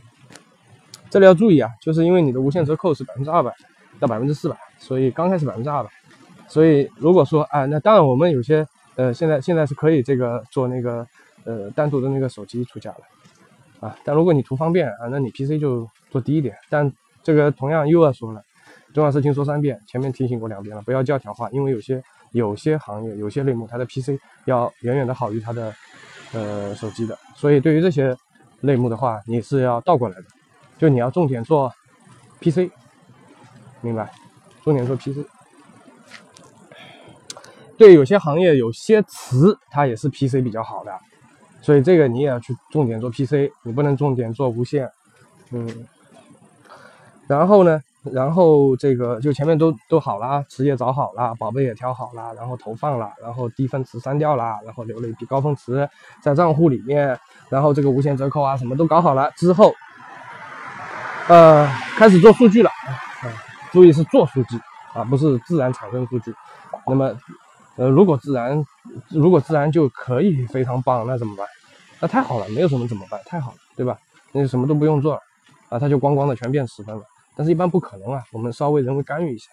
[1.11, 3.55] 这里要注意啊，就是因为你的无限折扣是百分之二百
[3.99, 5.91] 到百分之四百，所以刚开始百分之二百。
[6.49, 11.07] 所以如果说啊，那当然我们有些呃，现在现在是可以这个做那个
[11.45, 13.99] 呃单独的那个手机出价的啊。
[14.05, 16.57] 但如果你图方便啊，那你 PC 就做低一点。
[16.69, 16.93] 但
[17.23, 18.43] 这个同样又要说了，
[18.95, 24.11] 重要事情说三遍，前面提醒过两遍了，不要教条化，因为有些有些行业有些类目它的 PC
[24.45, 25.75] 要远远的好于它的
[26.33, 27.19] 呃手机的。
[27.35, 28.17] 所以对于这些
[28.61, 30.25] 类目的话，你是要倒过来的，
[30.79, 31.73] 就你要重点做
[32.41, 32.71] PC，
[33.81, 34.11] 明白？
[34.65, 35.27] 重点做 PC。
[37.79, 40.99] 对有些行业有些词，它也是 PC 比较好的，
[41.61, 44.91] 所以这个你也要去重点做 PC，你不能重点做无线，
[45.51, 45.87] 嗯。
[47.29, 55.89] 然后呢，然后这个就前面都都好了，词也找好了，宝贝也挑好了，然后投放了，然后低分词删掉了，然后留了一批高分词
[56.21, 59.73] 在账户里面，然后这个无限折扣啊什么都搞好了之后，
[61.29, 61.67] 呃，
[61.97, 63.29] 开始做数据了，啊，
[63.73, 64.59] 注意是做数据
[64.95, 66.35] 啊，不是自然产生数据，
[66.87, 67.15] 那么。
[67.79, 68.65] 呃，如果自然，
[69.11, 71.47] 如果自然就可以非常棒，那怎么办？
[72.01, 73.21] 那太好了，没有什么怎么办？
[73.27, 73.99] 太好了，对吧？
[74.33, 75.21] 那就什么都不用做了，
[75.69, 77.03] 啊，它就光光的全变十分了。
[77.37, 79.51] 但是，一般不可能啊，我们稍微人为干预一下，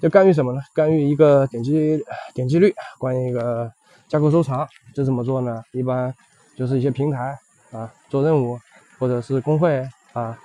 [0.00, 0.60] 就干预什么呢？
[0.74, 2.02] 干预一个点击
[2.34, 3.70] 点击率，关于一个
[4.08, 5.62] 架构收藏，这怎么做呢？
[5.72, 6.12] 一般
[6.56, 7.38] 就是一些平台
[7.70, 8.58] 啊，做任务
[8.98, 10.38] 或者是工会啊，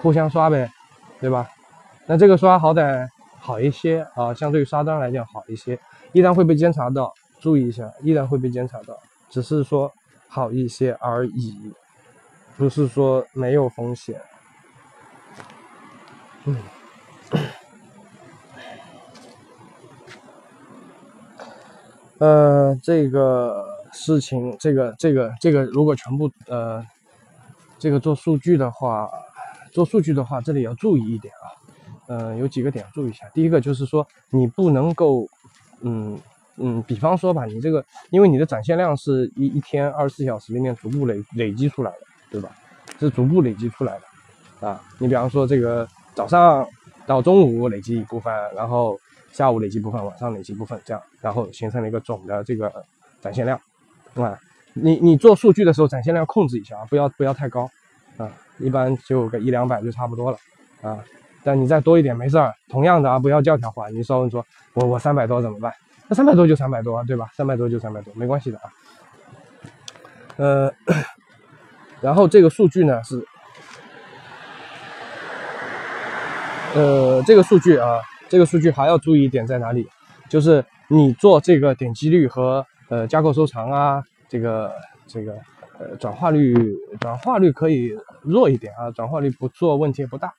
[0.00, 0.70] 互相刷呗，
[1.20, 1.46] 对吧？
[2.06, 3.06] 那这个刷好歹
[3.38, 5.78] 好一些啊，相对于刷单来讲好一些。
[6.12, 8.98] 依然会被监察到，注意一下，依然会被监察到，
[9.28, 9.92] 只是说
[10.28, 11.72] 好一些而已，
[12.56, 14.18] 不是说没有风险。
[16.46, 16.56] 嗯，
[22.18, 26.84] 呃，这个事情，这个这个这个，如果全部呃，
[27.78, 29.08] 这个做数据的话，
[29.72, 31.46] 做数据的话，这里要注意一点啊，
[32.06, 33.28] 嗯，有几个点要注意一下。
[33.34, 35.28] 第一个就是说，你不能够。
[35.82, 36.18] 嗯
[36.56, 41.98] 嗯，比方说吧，你这个，因为你的展现量是一一天二十四小时里面逐步累累积出来的，
[42.30, 42.48] 对吧？
[42.98, 44.82] 是逐步累积出来的啊。
[44.98, 46.66] 你比方说这个早上
[47.06, 48.98] 到中午累积一部分，然后
[49.32, 52.72] 下午累积部分，晚上累积部分，这样，然后形成了一个总的这个
[53.20, 53.60] 展现量，
[54.14, 54.36] 啊。
[54.78, 57.70] 你你做数据的时候，展现量控制一下啊，不要不要太高
[58.18, 60.38] 啊，一般就个一两百就差不多了
[60.82, 61.02] 啊。
[61.42, 63.88] 但你再多一点没事儿，同样的啊，不要教条化。
[63.88, 65.72] 你稍微说我我三百多怎么办？
[66.08, 67.28] 那三百多就三百多，对吧？
[67.34, 68.72] 三百多就三百多，没关系的啊。
[70.36, 70.72] 呃，
[72.02, 73.26] 然后这个数据呢是，
[76.76, 79.88] 呃，这个数据啊，这个数据还要注意一点在哪里？
[80.28, 84.70] 就是你做这个点击率和呃架构收藏啊，这个
[85.06, 85.32] 这个
[85.78, 86.54] 呃转化率，
[87.00, 90.32] 转化率可以弱一点啊，转化率不做问题也不大。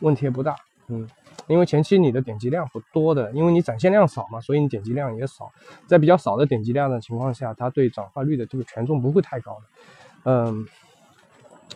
[0.00, 0.54] 问题也不大，
[0.86, 1.08] 嗯，
[1.48, 5.50] 因为前期你的点击量不多的，因为你展现量少嘛，所以你点击量也少。
[5.88, 10.30] 在比较少的点击量的情况下，它对转化率的这个权重不会太高的。
[10.30, 10.66] 嗯，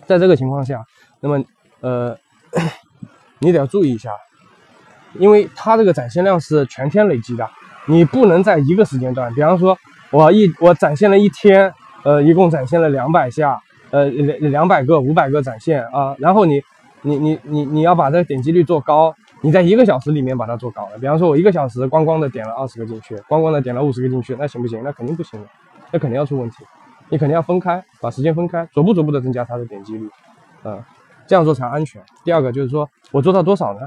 [0.07, 0.85] 在这个情况下，
[1.19, 1.45] 那么
[1.81, 2.17] 呃，
[3.43, 4.11] 你得要注意一下，
[5.19, 7.51] 因为它这个展现量是全天累积的，
[7.87, 9.77] 你不能在一个时间段，比方说
[10.11, 11.75] 我一我展现了一天，
[12.05, 16.63] 呃，一共展现了两百下，呃，两两百个、五百个展现啊，然后你。
[17.05, 20.99] 你你你你要把这个点击率做高，你在一个小时里面把它做高了。
[21.01, 24.81] 比方说，我一个小时光光的点了二十个进去，光光的点了五十个进去，那行不行？
[24.85, 25.49] 那肯定不行的，
[25.91, 26.59] 那肯定要出问题。
[27.09, 30.09] 你肯定要分开，把时间分开，逐步逐步的增加它的点击率，
[30.63, 30.87] 啊，
[31.33, 32.03] 这样做才安全。
[32.25, 33.81] 第二个就是说我做到多少呢？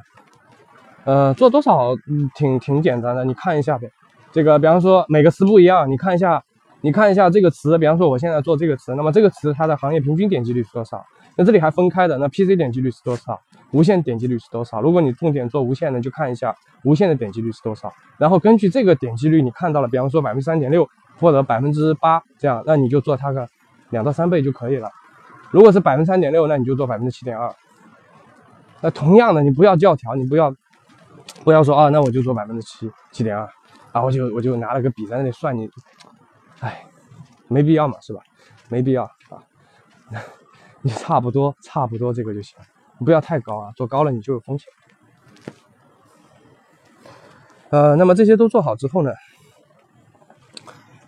[1.04, 3.88] 呃，做多少，嗯，挺挺简单的，你看一下呗。
[4.32, 6.44] 这个比方说每个词不一样，你看一下，
[6.82, 11.06] 你看一下这个词，比方说我现在做这个词，那么这个词它的行业平均点击率是多少？
[11.38, 13.40] 那这里还分开的，那 PC 点击率是多少？
[13.70, 14.82] 无线点击率是多少？
[14.82, 17.94] 如果你重点做无线的，就看一下无线的点击率是多少。
[18.18, 23.48] 然后根据这个点击率，你看到了，比方说百分之三点六或者百分之八这样，那你就做它个
[23.92, 24.90] 两到三倍就可以了。
[25.56, 27.50] 如果是百分之三点六，那你就做百分之七点二。
[28.82, 30.54] 那同样的，你不要教条，你不要
[31.46, 33.50] 不要说啊，那我就做百分之七七点二
[33.94, 35.70] 啊，我就我就拿了个笔在那里算你，
[36.60, 36.86] 哎，
[37.48, 38.20] 没必要嘛，是吧？
[38.68, 39.40] 没必要啊，
[40.84, 42.58] 你差不多差不多这个就行。
[43.00, 44.68] 你不要太高啊，做高了你就有风险。
[47.70, 49.10] 呃，那么这些都做好之后呢，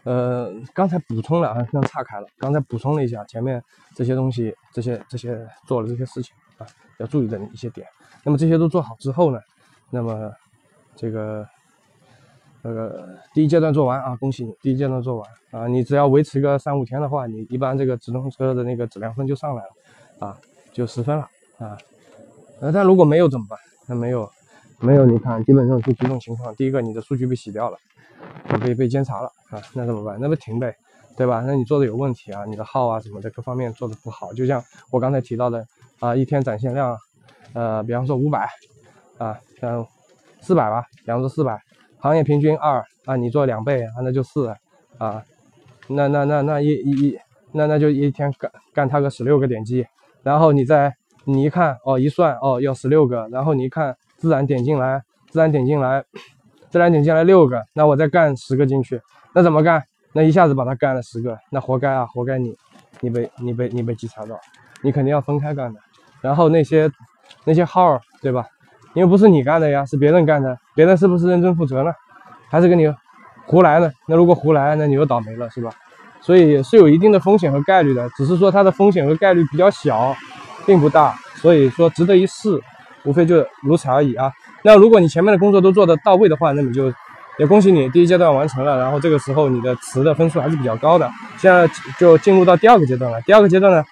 [0.08, 3.62] 呃，刚才补充了啊，刚岔开了，刚才补充了一下前面
[3.94, 6.66] 这些东西，这些这些做了这些事情啊，
[6.98, 7.86] 要注意的一些点。
[8.24, 9.40] 那么这些都做好之后呢，
[9.90, 10.32] 那么
[10.96, 11.46] 这个
[12.62, 20.38] 那个第一阶段做完啊，恭喜你，第一阶段做完啊，你只要维持个三五天的话，你一般这个直通车的那个质量分就上来了啊，
[20.72, 21.28] 就十分了。
[21.58, 21.78] 啊，
[22.62, 23.60] 呃，但如果没有怎么办？
[23.88, 24.30] 那没有，
[24.80, 26.56] 没有，你看，基本上是几种情况。
[26.56, 27.78] 第一个，你的数据被洗掉了，
[28.60, 30.18] 可以被监察了啊，那怎么办？
[30.20, 30.76] 那不停呗，
[31.16, 31.44] 对吧？
[31.46, 34.34] 那你做的有问题啊，你的号啊什么的各方面做的不好。
[34.34, 35.66] 就像我刚才提到的
[36.00, 36.98] 啊，一天展现量，
[37.54, 38.50] 呃，比方说五百
[39.18, 39.86] 啊，像
[40.42, 41.60] 四百吧，比方说四百，
[42.00, 44.54] 行业平均二啊，你做两倍啊，那就四
[44.98, 45.24] 啊，
[45.88, 47.20] 那那那那一一一，
[47.52, 49.86] 那那就一天干干他个十六个点击，
[50.24, 50.94] 然后你再。
[51.30, 56.02] 你一看哦，一算哦，要十六个，然后你一看自然点进来，自然点进来，
[56.70, 59.02] 自然点进来六个，那我再干十个进去，
[59.34, 59.84] 那怎么干？
[60.14, 62.56] 那一下子把它干了十个，那活该啊，活该你，
[63.02, 64.40] 你被你被你被稽查到，
[64.82, 65.80] 你肯定要分开干的。
[66.22, 66.90] 然后那些
[67.44, 68.46] 那些号，对吧？
[68.94, 71.92] 因为不是你干的呀，是别人干的，别人是不是认真负责呢？
[72.50, 72.94] 还是跟你
[73.46, 73.92] 胡来呢？
[74.08, 75.70] 那如果胡来，那你又倒霉了，是吧？
[76.22, 80.16] 所以是有一定的风险和概率的，只是说它的风险和概率比较小。
[80.66, 82.62] 并不大，所以说值得一试，
[83.06, 84.30] 无非就如此而已啊。
[84.68, 86.94] 那如果你前面的工作都做得到位的话，那你就
[87.40, 88.78] 也恭喜你，第一阶段完成了。
[88.78, 91.10] 然后这个时候你的词的分数还是比较高的。
[91.38, 91.66] 现在
[91.98, 93.22] 就进入到第二个阶段了。
[93.22, 93.86] 第二个阶段呢，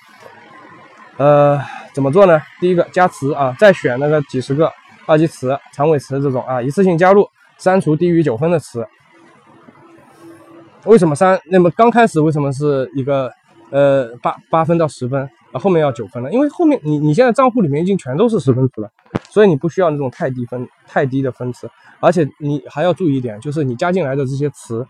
[1.16, 1.62] 呃，
[1.94, 2.42] 怎么做呢？
[2.60, 4.70] 第一个加词啊，再选那个几十个
[5.06, 7.26] 二级词、长尾词这种啊，一次性加入，
[7.58, 8.86] 删除低于九分的词。
[10.84, 11.40] 为什么删？
[11.50, 13.32] 那么刚开始为什么是一个
[13.70, 15.30] 呃八八分到十分？
[15.60, 18.90] 后面要九分了，因为后面你你现在账户里面已经全都是十分词了，
[19.30, 24.86] 所以你不需要那种太低分太低的分词，而且你还要注意一点，就是你加进来的这些词，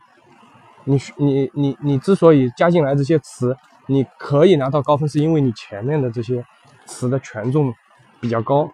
[0.84, 3.56] 你你你你之所以加进来这些词，
[3.88, 6.44] 你可以拿到高分，是因为你前面的这些
[6.86, 7.74] 词的权重
[8.20, 8.70] 比较高，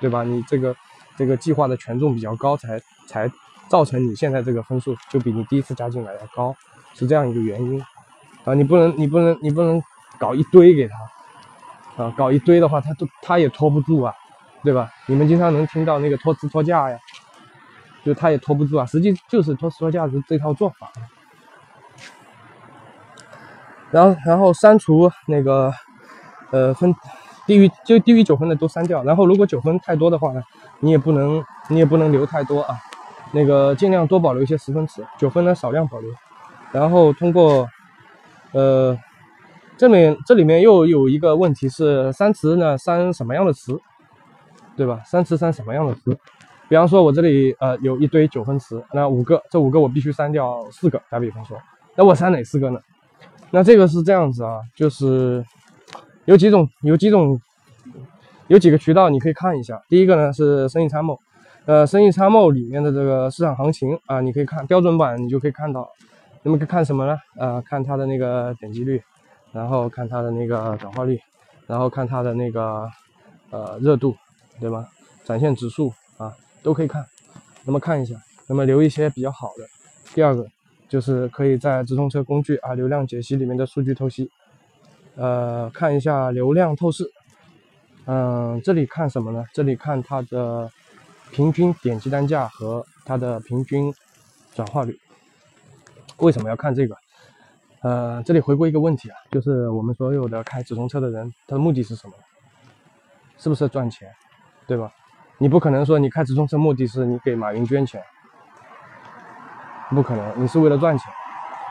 [0.00, 0.24] 对吧？
[0.24, 0.74] 你这个
[1.16, 3.30] 这个计划的权重比较高，才才
[3.68, 6.54] 造成你现在这个分数就比你第一次加进来要高，
[6.94, 7.80] 是这样一个原因
[8.44, 8.54] 啊！
[8.54, 9.82] 你不能你不能你不能
[10.18, 10.94] 搞一堆给他。
[11.96, 14.12] 啊，搞一堆的话，他都他也拖不住啊，
[14.62, 14.90] 对吧？
[15.06, 16.98] 你们经常能听到那个拖词拖架呀，
[18.04, 20.92] 就他也拖不住啊，实际就是拖词拖架的这套做法。
[23.90, 25.72] 然后，然后删除那个，
[26.50, 26.94] 呃，分
[27.46, 29.02] 低于就低于九分的都删掉。
[29.02, 30.42] 然后，如果九分太多的话呢，
[30.80, 32.76] 你也不能你也不能留太多啊，
[33.32, 36.10] 那个尽量多保留一些十分词，九分呢少量保留。
[36.72, 37.66] 然后通过，
[38.52, 38.98] 呃。
[39.76, 43.78] 这里这里面又有一个问题是删词呢，删什么样的词，
[44.74, 45.02] 对吧？
[45.04, 46.16] 删词删什么样的词？
[46.68, 51.00] 比方说，我这里呃有一堆九分词，那五个，这五个我必须删掉四个。
[51.10, 51.58] 打比方说，
[51.94, 52.80] 那我删哪四个呢？
[53.50, 55.44] 那这个是这样子啊，就是
[56.24, 57.38] 有几种，有几种，
[58.48, 59.80] 有几个渠道你可以看一下。
[59.90, 61.18] 第一个呢是生意参谋，
[61.66, 65.86] 呃，生意参谋里面的这个市场行情啊，你可以看标准版，你就可以看到。
[66.42, 67.16] 那么看什么呢？
[67.38, 69.02] 呃，看它的那个点击率。
[69.56, 71.18] 然后看它的那个转化率，
[71.66, 72.86] 然后看它的那个
[73.50, 74.14] 呃热度，
[74.60, 74.86] 对吧？
[75.24, 76.30] 展现指数啊
[76.62, 77.02] 都可以看。
[77.64, 78.14] 那么看一下，
[78.46, 79.64] 那么留一些比较好的。
[80.14, 80.46] 第二个
[80.90, 84.30] 就是可以在直通车工具啊流量解析里面的数据透析，
[85.14, 87.10] 呃看一下流量透视。
[88.04, 89.42] 嗯，这里看什么呢？
[89.54, 90.70] 这里看它的
[91.32, 93.90] 平均点击单价和它的平均
[94.54, 95.00] 转化率。
[96.18, 96.94] 为什么要看这个？
[97.82, 102.14] 呃，这里回归一个问题啊，就是我们所有的开直通车的人，他的目的是什么？
[103.38, 104.10] 是不是赚钱？
[104.66, 104.90] 对吧？
[105.38, 108.02] 你不可能说你开直通车目的是你给马云捐钱，
[109.90, 111.12] 不可能，你是为了赚钱。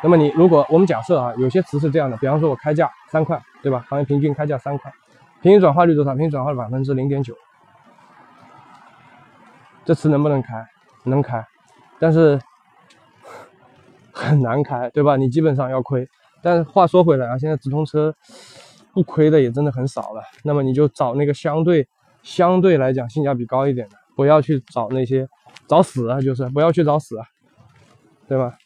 [0.04, 3.84] 那么你如果我们假设啊，有些词是这样的，比方说我开价三块，对吧？
[3.90, 4.94] 行业平均开价三块，
[5.42, 6.12] 平均转化率多少？
[6.12, 7.36] 平均转化率百分之零点九，
[9.84, 10.66] 这词能不能开？
[11.04, 11.46] 能开，
[12.00, 12.40] 但是。
[14.16, 15.18] 很难开，对吧？
[15.18, 16.08] 你基本上要亏。
[16.42, 18.16] 但话说回来啊，现在直通车
[18.94, 20.22] 不亏的也真的很少了。
[20.44, 21.86] 那么你就找那个相对
[22.24, 25.28] 相对来讲性价比高一点的，不要去找那些
[25.68, 27.26] 找死啊，就是不要去找死啊，
[28.28, 28.58] 对吧？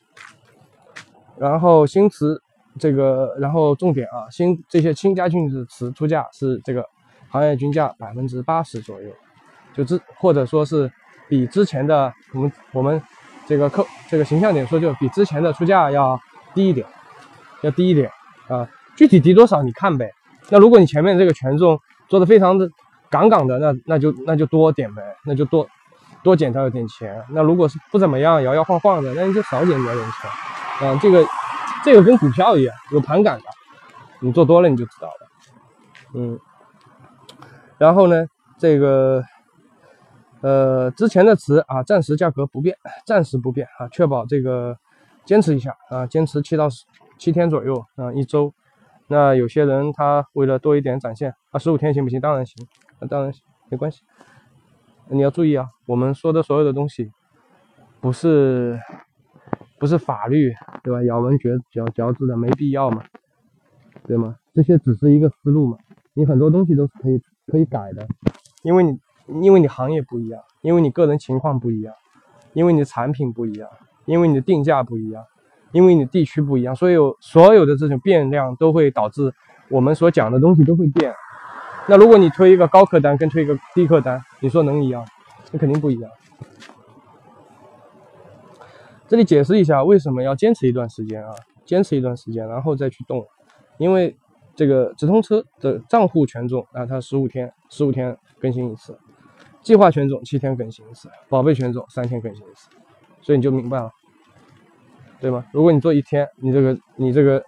[1.37, 2.39] 然后新词
[2.77, 6.85] 这个，然后重点啊，新这些新加进的词出价是这个
[7.29, 9.09] 行业均价百分之八十左右，
[9.73, 10.91] 就之或者说是
[11.27, 13.01] 比之前的我们我们
[13.49, 16.19] 这个客这个形象点说，就比之前的出价要
[16.53, 16.85] 低一点，
[17.63, 18.11] 要低一点
[18.47, 18.69] 啊。
[18.95, 20.11] 具体低多少你看呗。
[20.49, 22.69] 那如果你前面这个权重做的非常的
[23.09, 25.67] 杠杠的，那那就那就多点呗，那就多
[26.21, 27.23] 多减掉一点钱。
[27.31, 30.87] 那如果是不怎么样摇摇晃晃的，那你就少减掉点钱。
[30.87, 31.25] 啊，这个
[31.83, 33.45] 这个跟股票一样，有盘感的，
[34.19, 35.27] 你做多了你就知道了。
[36.13, 36.39] 嗯，
[37.79, 38.27] 然后呢，
[38.59, 39.23] 这个
[40.41, 44.77] 呃之前的词啊，暂时价格不变，暂时不变啊，确保这个
[45.25, 46.85] 坚持一下啊，坚持七到十
[47.17, 48.53] 七天左右啊，一周。
[49.07, 52.21] 那有些人他为了多一点展现啊，十五天行不行？
[52.21, 52.55] 当然行，
[52.99, 54.03] 那当然行，没关系。
[55.07, 57.11] 你要注意啊，我们说的所有的东西，
[57.99, 58.79] 不是
[59.79, 61.03] 不是法律，对吧？
[61.03, 63.03] 咬文嚼嚼嚼字的没必要嘛，
[64.05, 64.35] 对吗？
[64.53, 65.77] 这些只是一个思路嘛。
[66.13, 68.07] 你很多东西都是可以可以改的，
[68.61, 68.99] 因为你
[69.41, 71.93] 因为你行业不一样，因为你个人情况不一样，
[72.53, 73.69] 因为你的产品不一样，
[74.05, 75.23] 因为你的定价不一样。
[75.71, 79.31] 因为你地区不一样，所有所有的这种变量都会导致
[79.69, 81.13] 我们所讲的东西都会变。
[81.87, 85.05] 那如果你推一个高客单跟推一个低客单，你说能一样？
[85.51, 86.09] 那肯定不一样。
[89.07, 91.35] 这里解释一下为什么要坚持一段时间啊？
[91.65, 93.23] 坚持一段时间，然后再去动。
[93.77, 94.17] 因为
[94.55, 98.93] 这个直通车的账户权重啊，它十五天，十五天更新一次；
[99.69, 102.69] 计划权重七天更新一次；宝贝权重三天更新一次。
[103.21, 103.91] 所以你就明白了。
[105.19, 105.45] 对吗？
[105.51, 107.43] 如果你做一天，你这个你这个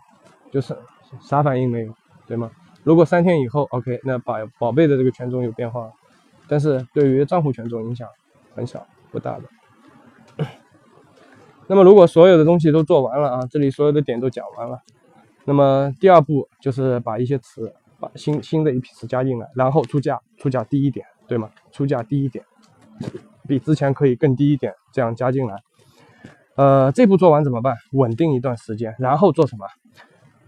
[0.51, 0.77] 就是
[1.19, 1.91] 啥反应没有，
[2.27, 2.51] 对吗？
[2.83, 5.91] 如果三天以后，OK，那宝宝贝的这个权重有变化，
[6.47, 8.07] 但是对于账户权重影响
[8.53, 10.45] 很小，不大的。
[11.65, 14.77] 那么如果所有的东西都做完了啊，这里所有的点都讲完了，
[15.45, 21.49] 那么第二步就是把一些词，把新新的一批词加进来，然后出价出价低一点，对吗？
[21.71, 22.43] 出价低一点，
[23.47, 25.55] 比之前可以更低一点，这样加进来。
[26.57, 27.73] 呃，这步做完怎么办？
[27.93, 29.65] 稳定一段时间，然后做什么？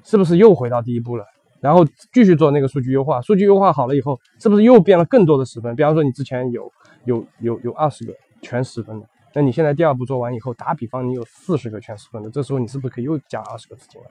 [0.04, 1.24] 是不是又回到第一步了？
[1.62, 5.74] 然后继续做那个数据优化，数据优化好了以后，是不是又变了更多的十分？
[5.74, 6.70] 比方说你之前有
[7.06, 14.08] 有有有二十个全十分的，那你现在第二步做完以后，打比方你有四十个全十分的，这时候你是不是可以又加二十个资金了？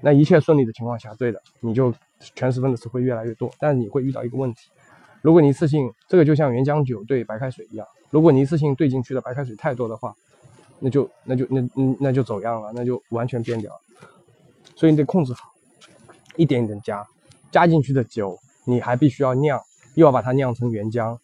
[0.00, 1.92] 那一切顺利的情况下，对的，你就
[2.34, 4.68] 全十分的词会越来越多，但是你会遇到一个问题。
[5.22, 10.14] 如果你一次性这个就像原浆酒兑白开水一样，如果你一次性兑进去的白开水太多的话，
[10.78, 13.80] 那就那就那嗯那就走样了，那就完全变掉了。
[14.76, 15.50] 所以你得控制好，
[16.36, 17.04] 一点一点加，
[17.50, 19.60] 加进去的酒你还必须要酿，
[19.94, 21.18] 又要把它酿成原浆，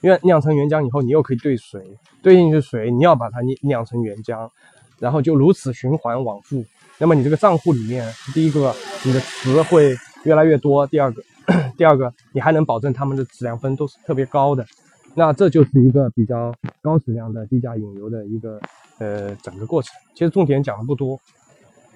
[0.00, 4.50] 因为酿成原浆以后你又可以兑水，兑进去水你要把它酿酿成原浆，
[4.98, 6.64] 然后就如此循环往复。
[6.98, 11.22] 那么你这个账户里面，第一个你的词会越来越多，第二个。
[11.78, 14.66] 第二个，你还能保证他们的质量分都是特别高的，
[15.14, 18.60] 那这就是一个比较高质量的低价引流的一个
[18.98, 19.94] 呃整个过程。
[20.12, 21.20] 其实重点讲的不多，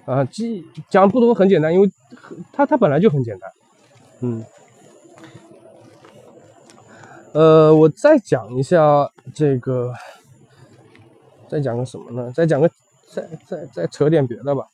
[0.05, 1.91] 啊，讲讲不多很简单，因为
[2.53, 3.51] 它它本来就很简单。
[4.21, 4.45] 嗯，
[7.33, 9.93] 呃，我再讲一下这个，
[11.49, 12.31] 再讲个什么呢？
[12.33, 12.71] 再讲个，
[13.13, 14.65] 再再再扯点别的吧。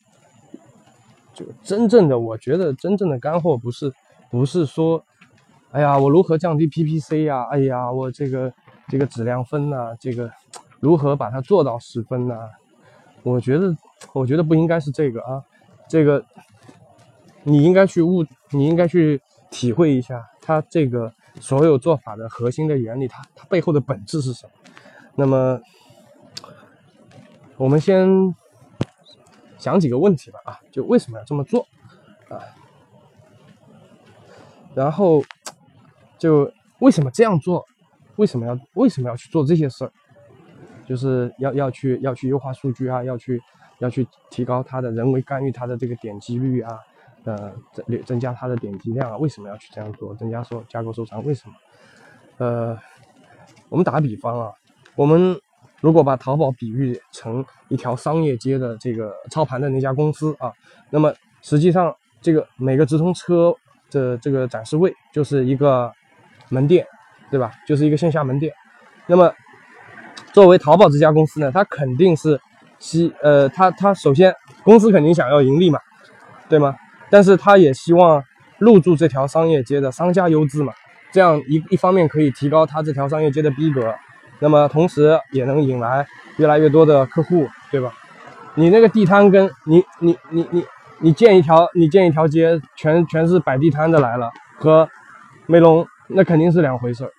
[1.37, 3.93] 就真正的，我觉得真正的干货不是。
[4.29, 5.05] 不是说，
[5.71, 7.43] 哎呀，我如何降低 PPC 呀？
[7.49, 8.51] 哎呀，我这个
[8.89, 10.29] 这个质量分呐，这个
[10.81, 12.35] 如何把它做到十分呢？
[13.23, 13.73] 我觉得，
[14.11, 15.41] 我觉得不应该是这个啊，
[15.87, 16.21] 这个
[17.43, 24.51] 你应该去悟，你应该去体会一下它这个所有做法的核心的原理，它它背后的本质是什么？
[25.15, 25.61] 那么，
[27.55, 28.09] 我们先
[29.57, 31.67] 想几个问题吧啊，就为什么要这么做
[32.29, 32.39] 啊？
[34.75, 35.23] 然后，
[36.19, 37.65] 就为什么这样做？
[38.17, 39.91] 为什么要为什么要去做这些事儿？
[40.85, 43.41] 就是要要去要去优化数据啊，要去
[43.79, 46.79] 要去提高它的人为干预它的这个点击率啊，
[47.25, 49.17] 呃增增加它的点击量啊？
[49.17, 50.13] 为什么要去这样做？
[50.15, 51.23] 增加收加购收藏？
[51.25, 51.55] 为什么？
[52.37, 52.77] 呃，
[53.69, 54.53] 我们打个比方啊，
[54.95, 55.39] 我们
[55.81, 60.51] 如果把淘宝比喻成一条商业街的这个操盘的那家公司啊，
[60.89, 63.55] 那么实际上这个每个直通车。
[63.89, 65.89] 的这个展示位就是一个
[66.49, 66.85] 门店，
[67.31, 67.53] 对吧？
[67.65, 68.51] 就是一个线下门店。
[69.05, 69.33] 那么，
[70.33, 72.37] 作为淘宝这家公司呢，它肯定是
[72.79, 75.79] 希呃，它它首先公司肯定想要盈利嘛，
[76.49, 76.75] 对吗？
[77.09, 78.21] 但是他也希望
[78.57, 80.73] 入驻这条商业街的商家优质嘛，
[81.13, 83.95] 这样一一方面可以提高他这条商业街的逼格，
[84.39, 86.05] 那么同时也能引来
[86.37, 87.93] 越来越多的客户，对吧？
[88.55, 90.65] 你那个地摊跟你你你你
[90.99, 94.89] 你建一条你建一条街全全是摆地摊的来了，和
[95.45, 97.11] 梅龙那肯定是两回事儿，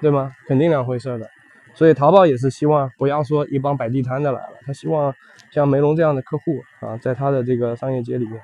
[0.00, 0.32] 对吗？
[0.48, 1.28] 肯定两回事儿的。
[1.74, 5.14] 所以淘宝也是希望不要说一帮摆地摊的来了，他希望
[5.50, 8.40] 像梅龙这样的客户啊，在他的这个商业街里面。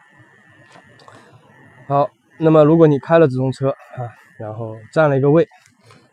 [1.89, 5.49] 好，那么如果你开了直通车啊，然后占了一个位，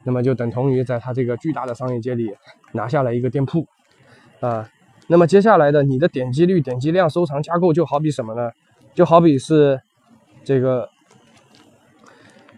[0.09, 2.33] 那么就等同于在他这个巨大的商业街里
[2.71, 3.67] 拿下了一个店铺
[4.39, 4.67] 啊。
[5.05, 8.49] 那么接下来的你的点击率、点击量、收藏、加购，就好比什么呢？
[8.95, 9.79] 就好比是
[10.43, 10.89] 这个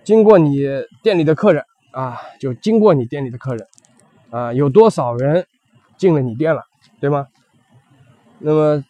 [0.05, 0.65] 经过你
[1.03, 3.67] 店里的客人啊，就经过你店里的客人。
[4.29, 5.45] 啊，有多少人
[5.97, 6.63] 进了你店了，
[7.01, 7.27] 对吗？
[8.39, 8.81] 那么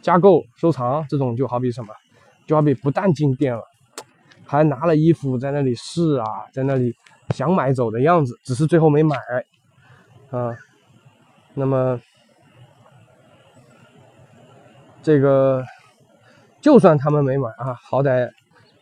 [0.00, 1.92] 加购、收藏这种就好比什么？
[2.46, 3.62] 就好比不但进店了，
[4.46, 6.94] 还拿了衣服在那里试啊，在那里
[7.30, 9.16] 想买走的样子，只是最后没买
[10.30, 10.56] 啊。
[11.54, 12.00] 那么
[15.02, 15.64] 这个
[16.60, 18.30] 就算他们没买啊，好歹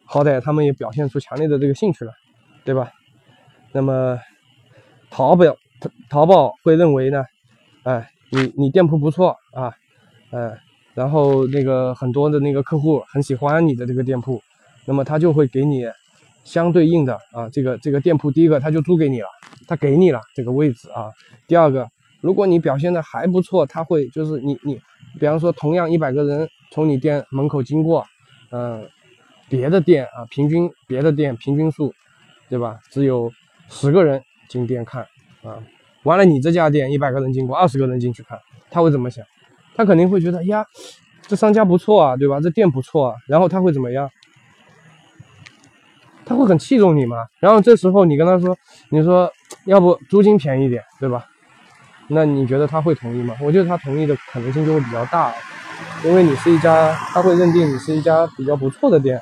[0.05, 2.13] 好歹他们也表现出强烈的这个兴趣了，
[2.65, 2.91] 对吧？
[3.73, 4.19] 那么
[5.11, 5.45] 淘宝。
[6.09, 7.25] 淘宝会认为呢，
[7.83, 9.75] 哎，你你店铺不错啊，
[10.31, 10.57] 哎，
[10.95, 14.41] 然后那个很多的那个客户很喜欢你的这个店铺，
[14.85, 15.85] 那么他就会给你
[16.45, 19.29] 相对应的啊，这个这个店铺，第一个他就租给你了，
[19.67, 21.11] 他给你了这个位置啊。
[21.47, 21.89] 第二个，
[22.21, 24.81] 如果你表现的还不错，他会就是你你，
[25.21, 28.05] 比方说同样一百个人从你店门口经过，
[28.51, 28.89] 嗯，
[29.49, 31.93] 别的店啊，平均别的店平均数，
[32.49, 32.79] 对吧？
[32.91, 33.31] 只有
[33.69, 35.07] 十个人进店看。
[35.43, 35.59] 啊，
[36.05, 36.25] 完了！
[36.25, 38.39] 你这家店一百个人经过，二十个人进去看，
[38.71, 39.27] 他会怎么想？
[39.75, 40.65] 他肯定会觉得呀，
[41.23, 42.39] 这商家不错啊，对吧？
[42.41, 43.17] 这店不错啊。
[43.27, 44.09] 然后他会怎么样？
[46.33, 47.19] 他会很器重你嘛。
[47.41, 48.57] 然后这时候你跟他说，
[48.91, 49.31] 你说
[49.67, 51.27] 要不租金便宜点，对吧？
[52.09, 53.35] 那你觉得他会同意吗？
[53.41, 55.33] 我觉得他同意的可能性就会比较大，
[56.05, 59.21] 因为你是一家，他会认定你是一家比较不错的店，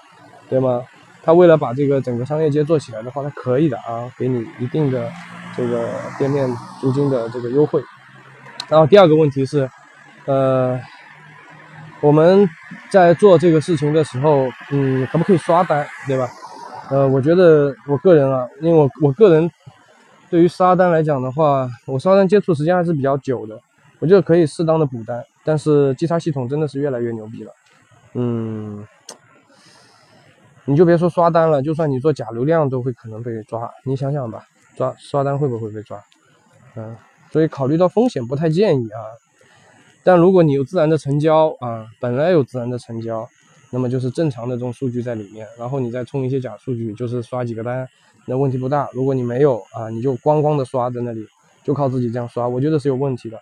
[0.49, 0.83] 对吗？
[1.23, 5.11] 他为了把这个整个商业街做起来的话，他可以的啊，给你一定的。
[5.57, 6.49] 这个店面
[6.81, 7.83] 租金的这个优惠，
[8.69, 9.69] 然后第二个问题是，
[10.25, 10.81] 呃，
[12.01, 12.49] 我们
[12.89, 16.29] 在做这个事情的时候，嗯，可不可以刷单，对吧？
[16.91, 19.49] 呃，我觉得我个人啊，因为我我个人
[20.29, 23.59] 对于刷单来讲的话，我刷单接触时间还是比较久的，
[24.01, 27.53] 我觉得可以适当的补单，但是稽查系统真的是越来越牛逼了，
[28.15, 28.85] 嗯，
[30.65, 34.45] 你就别说刷单了，就算你做假流量都会可能被抓，你想想吧。
[34.77, 36.03] 抓刷单会不会被抓？
[36.75, 36.97] 嗯，
[37.31, 38.99] 所以考虑到风险，不太建议啊。
[40.03, 43.29] 但如果你有自然的成交啊，本来有自然的成交，
[43.71, 47.89] 那么就是正常的这种数据在里面，然后你再充一些假数据，就是刷几个单，
[48.27, 48.89] 那问题不大。
[48.93, 51.25] 如果你没有啊，你就光光的刷在那里，
[51.63, 53.41] 就靠自己这样刷，我觉得是有问题的。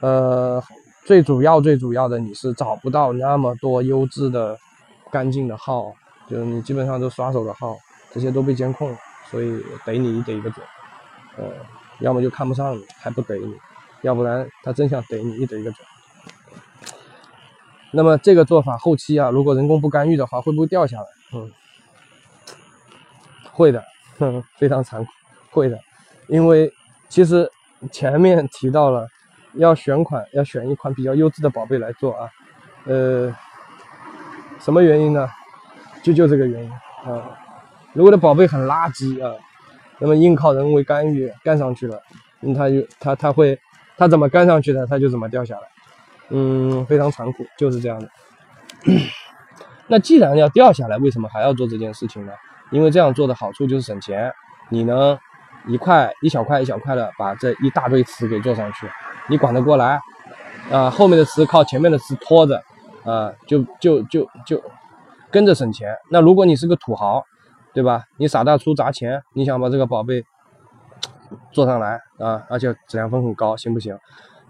[0.00, 0.62] 呃，
[1.04, 4.58] 最主要最主要的，你是找不到那么多优质的、
[5.10, 5.92] 干净的号，
[6.28, 7.76] 就是你基本上都刷手的号，
[8.12, 8.98] 这些都被监控了。
[9.30, 10.64] 所以逮你逮一个准，
[11.36, 11.44] 呃，
[12.00, 13.54] 要么就看不上你，还不逮你，
[14.02, 15.86] 要不然他真想逮你一逮一个准。
[17.92, 21.06] 那么这个做法后期啊，如果人工不干预的话，会不会掉下来？
[21.34, 21.50] 嗯，
[23.52, 23.82] 会的，
[24.58, 25.10] 非常残酷，
[25.50, 25.78] 会的。
[26.28, 26.72] 因为
[27.08, 27.50] 其实
[27.90, 29.06] 前面提到了，
[29.54, 32.28] 要选款要选一款比较优质的宝贝来做啊，
[32.84, 33.34] 呃，
[34.60, 35.28] 什么原因呢？
[36.02, 37.38] 就就这个原因啊。
[37.92, 39.34] 如果的宝贝很垃圾啊，
[39.98, 42.00] 那么硬靠人为干预干上去了，
[42.40, 43.58] 那他就它它会
[43.96, 45.62] 它怎么干上去的，它就怎么掉下来，
[46.30, 48.08] 嗯，非常残酷，就是这样的。
[49.88, 52.32] 那既然要掉下来，为什么还要做这件事情呢？
[52.70, 54.32] 因为这样做的好处就是省钱，
[54.68, 55.16] 你能
[55.68, 58.88] 一块一小块一小块的把这一大堆词给做上去，
[59.28, 60.00] 你管得过来
[60.72, 60.90] 啊？
[60.90, 62.60] 后面的词靠前面的词拖着
[63.04, 64.60] 啊，就就就就
[65.30, 65.94] 跟着省钱。
[66.10, 67.24] 那如果你是个土豪，
[67.72, 68.02] 对吧？
[68.16, 70.24] 你傻大粗砸钱，你想把这个宝贝
[71.52, 73.96] 做上来啊，而且质量分很高，行不行？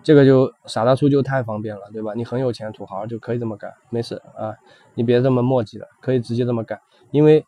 [0.07, 2.13] 这个就傻大粗就太方便了，对吧？
[2.15, 4.55] 你很有钱，土豪就可以这么干，没事啊，
[4.95, 6.79] 你别这么磨叽了，可以直接这么干，
[7.11, 7.45] 因为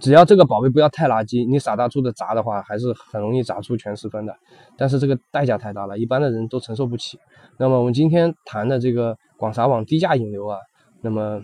[0.00, 4.34] 只要这个宝贝不要太垃圾，你傻大粗的砸的话，还是很容易砸出全十分的。
[4.78, 7.18] 但是这个代价太大了，一般的人都承受不起。
[7.58, 10.56] 那么我们今天谈的这个广撒网低价引流啊，
[11.02, 11.42] 那么。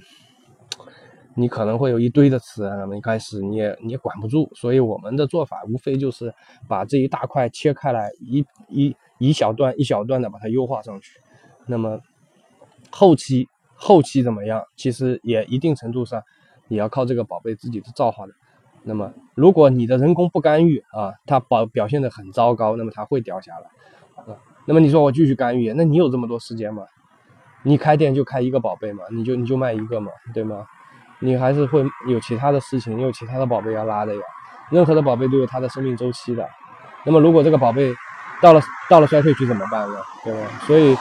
[1.36, 6.32] 你可能会有一堆的词，那么一开始你也你也管不住，所以我们的做法无非就是
[6.68, 11.20] 把这一大块切开来，一一一小段一小段的把它优化上去。
[11.66, 12.00] 那么
[12.90, 16.22] 后期后期怎么样，其实也一定程度上
[16.68, 18.32] 也要靠这个宝贝自己的造化的。
[18.82, 24.36] 那么，如果你的人工不干预啊，它保表现的很糟糕，那么它会掉下来啊。
[24.66, 26.84] 那么你说我继续干预，那你有这么多时间吗？
[27.62, 30.66] 你开店就开一个宝贝嘛，你就你就卖一个嘛，对吗？
[31.20, 34.20] 你还是会有其他的事情，你有其他的宝贝要拉的呀。
[34.70, 36.46] 任何的宝贝都有它的生命周期的。
[37.06, 37.94] 那么如果这个宝贝
[38.42, 39.96] 到了到了衰退期怎么办呢？
[40.24, 40.40] 对吧？
[40.66, 40.96] 所以，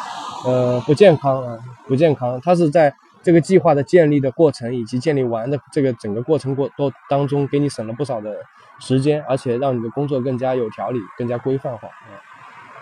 [0.45, 1.57] 呃，不健康啊，
[1.87, 2.39] 不健康。
[2.41, 8.35] 它是在这个计划的建立的过程以及建立完的这个整个过程过都当中，给你省了不少的
[8.79, 12.21] 时间，而且让你的工作更加有条理，更加规范化啊。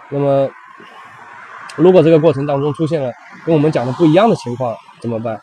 [0.10, 0.50] 那么。
[1.78, 3.14] 如果这个过程当中出现了
[3.46, 5.42] 跟我们讲的不一样的情况怎么办？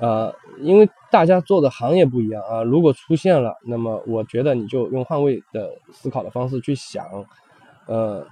[0.00, 2.62] 呃，因为大家做的行业不一样啊。
[2.62, 7.06] 如果出现了，那么我觉得你就用换位的思考的方式去想，
[7.88, 8.24] 呃，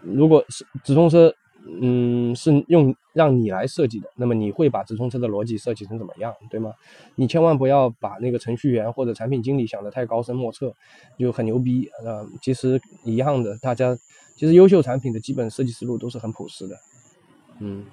[0.00, 1.32] 如果是直通车，
[1.80, 6.72] 嗯，是用让你来设计的，那么你会把直通车的逻辑设计成怎么样，对吗？
[7.14, 10.74] 你千万不要把那个程序员或者产品经理想的太高深莫测，
[11.16, 12.26] 就很牛逼啊。
[12.42, 13.96] 其实一样的，大家。
[14.34, 16.74] 其实优秀产品的基本设计思路都是很朴实的，
[17.60, 17.84] 嗯，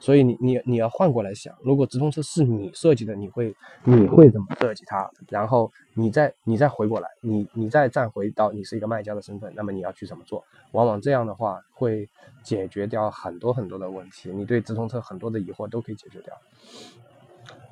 [0.00, 5.08] 所以你你你要换过来想，如果直通车是你设计的，你会你会怎么设计它？
[5.28, 10.42] 然后你再你再回过来，你你再站回到你是一个卖家的身份，那么你要去怎么做？
[10.72, 12.08] 往往这样的话会
[12.42, 16.34] 解决掉很多很多的问题，你对直通车很多的疑惑都可以解决掉。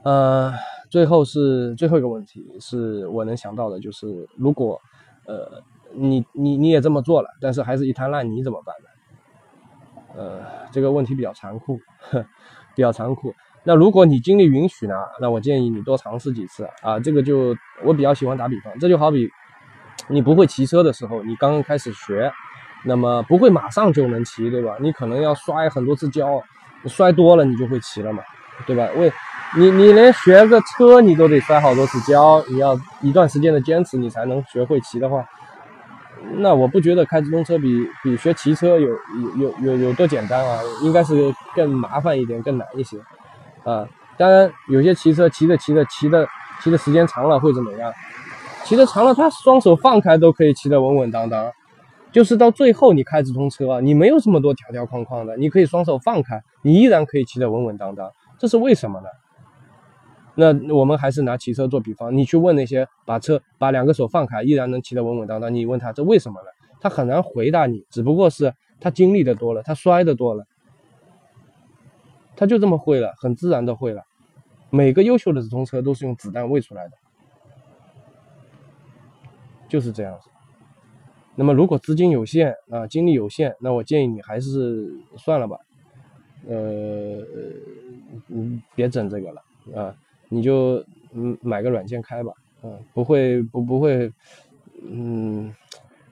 [0.04, 0.52] 呃，
[0.90, 4.80] 最后是最后一个问题，是我能想到的，就是如果
[5.26, 5.62] 呃。
[5.94, 8.90] 你你你也这么做了，但是还是一滩烂泥怎么办呢？
[10.16, 10.40] 呃，
[10.72, 11.78] 这个问题比较残酷，
[12.74, 13.34] 比较残酷。
[13.64, 14.94] 那如果你精力允许呢？
[15.20, 16.98] 那我建议你多尝试几次啊。
[16.98, 17.54] 这个就
[17.84, 19.28] 我比较喜欢打比方，这就好比
[20.08, 22.32] 你不会骑车的时候，你刚刚开始学，
[22.84, 24.76] 那么不会马上就能骑，对吧？
[24.80, 26.42] 你可能要摔很多次跤，
[26.86, 28.22] 摔多了你就会骑了嘛，
[28.66, 28.88] 对吧？
[28.96, 29.12] 为
[29.56, 35.26] 你你连学个车你都得摔好多次跤，你要一段时间的坚持，你才能学会骑的话。
[36.38, 42.98] 那我不觉得开直通车比比学骑车有有有有有多简单啊，应该是更麻烦一点，更难一些，
[43.64, 46.26] 啊，当然有些骑车骑着骑着骑的
[46.62, 47.92] 骑的时间长了会怎么样？
[48.64, 51.50] 骑的长了，他双手放开都可以骑得稳稳当当，
[52.12, 59.06] 就是到最后你开直通车啊，你没有这么多条条框框的，你可以双手放开，你依然可以骑得稳稳当当，这是为什么呢？
[60.40, 66.46] 那我们还是拿骑车做比方，你去问那些把车把两个手放开依然能骑得稳稳当当，你问他这为什么呢？
[66.80, 70.46] 他很难回答你，只不过是他经历的多了，他摔的多了，
[72.36, 74.04] 他就这么会了，很自然的会了。
[74.70, 76.92] 每个优秀的直通车都是用子弹喂出来的，
[79.68, 80.30] 就是这样子。
[81.34, 85.58] 那么如果资金有限啊，精力有限，那我建议你还是算了吧，
[86.46, 87.24] 呃，
[88.28, 89.42] 嗯，别整这个了
[89.74, 89.96] 啊。
[90.28, 94.12] 你就嗯买个软件开吧，嗯，不会不不会，
[94.82, 95.54] 嗯，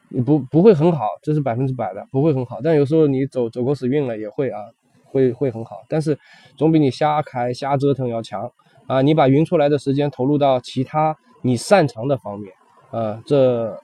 [0.09, 2.61] 你不不会很好，这是百分之百的，不会很好。
[2.63, 4.61] 但有时候你走走过死运了也会啊，
[5.05, 5.83] 会会很好。
[5.89, 6.19] 但是
[6.57, 8.51] 总比你瞎开瞎折腾要强
[8.87, 9.03] 啊！
[9.03, 12.53] 你把匀出来的时间投入到其他你擅长的方面
[12.91, 13.79] 啊，这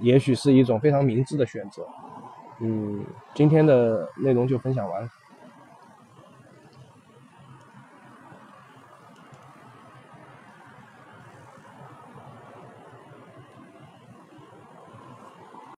[0.00, 1.82] 也许是一种非常明智的选择。
[2.60, 3.04] 嗯，
[3.34, 5.08] 今天的内容就分享完了。